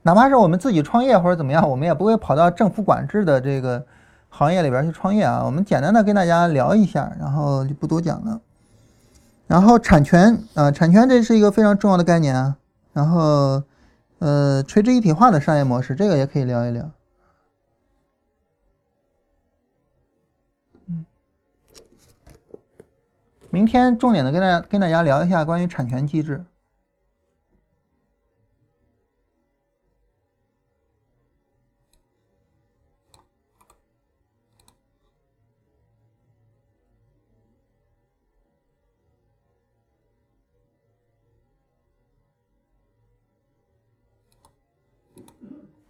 [0.04, 3.86] 哪怕是我们自己创业或者怎么样，我们也不会跑到政府管制的这个
[4.30, 5.44] 行业里边去创业啊。
[5.46, 8.42] 我们简单的跟大家聊一下，然后就不多讲了。
[9.48, 12.58] 然后产权啊，产权这是一个非常重要的概念啊。
[12.94, 13.64] 然后，
[14.20, 16.90] 呃，垂直一体化的商业模式，这个也可以聊一聊。
[23.54, 26.46] 明天重点的跟大家跟大家聊一下关于产权机制。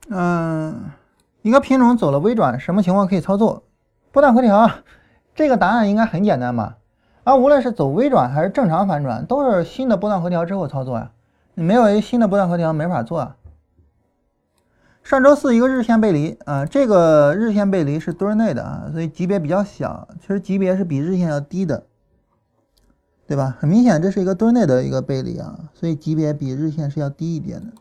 [0.10, 0.92] 嗯，
[1.44, 3.64] 一个品种走了微转，什么情况可以操作？
[4.12, 4.70] 波段回调，
[5.36, 6.80] 这个答案应该很简单吧？
[7.24, 11.12] 而无论是走微转还是正常反转，都是新的波段回调之后操作呀。
[11.54, 13.36] 你没有一个新的波段回调，没法做啊。
[15.04, 21.86] 上周四一个日线背离啊，这个日线背离是墩内的啊，所以级别比较小，其实级别是比日线要低的，
[23.28, 23.58] 对吧？
[23.60, 27.74] 很明显，这是一个墩内的一个背离啊，所以级别比日线是要低一点的。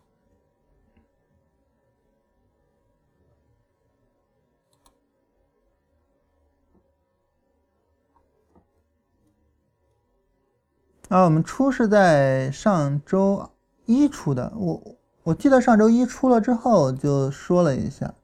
[11.11, 13.51] 啊，我们出是在上周
[13.85, 14.81] 一出的，我
[15.25, 18.15] 我记得上周一出了之后就说了一下，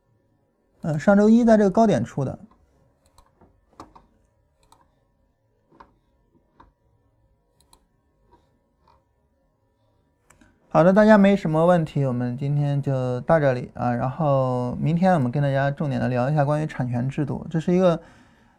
[0.82, 2.38] 呃，上周一在这个高点出的。
[10.68, 13.92] 好的，大家没什么问题，我们今天就到这里啊。
[13.92, 18.00] 然后明天我们跟大家重点的聊一下关于产权制度，这是一个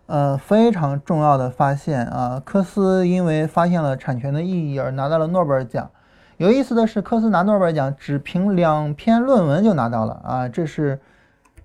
[0.07, 2.41] 呃非常重要的发现啊。
[2.43, 5.89] 科斯因为发现了产权的意义而拿到了诺贝尔奖。
[6.37, 10.99] 有意思的是，科斯拿诺贝尔奖只凭两篇论文就拿到了啊，这是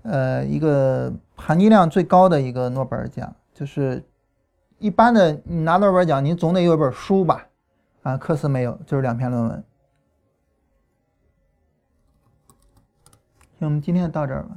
[0.03, 3.35] 呃一个含金量最高的一个诺贝尔奖。
[3.53, 4.03] 就是
[4.79, 7.47] 一般的你拿诺贝尔奖，你总得有一本书吧？
[8.03, 9.65] 啊，科斯没有，就是两篇论文。
[13.59, 14.57] 那我们今天就到这儿吧。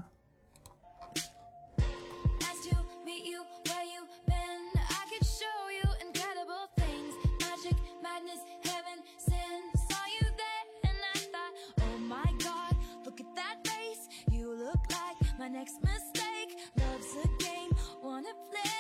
[15.66, 16.60] next mistake.
[16.78, 17.72] Love's a game,
[18.04, 18.75] wanna play.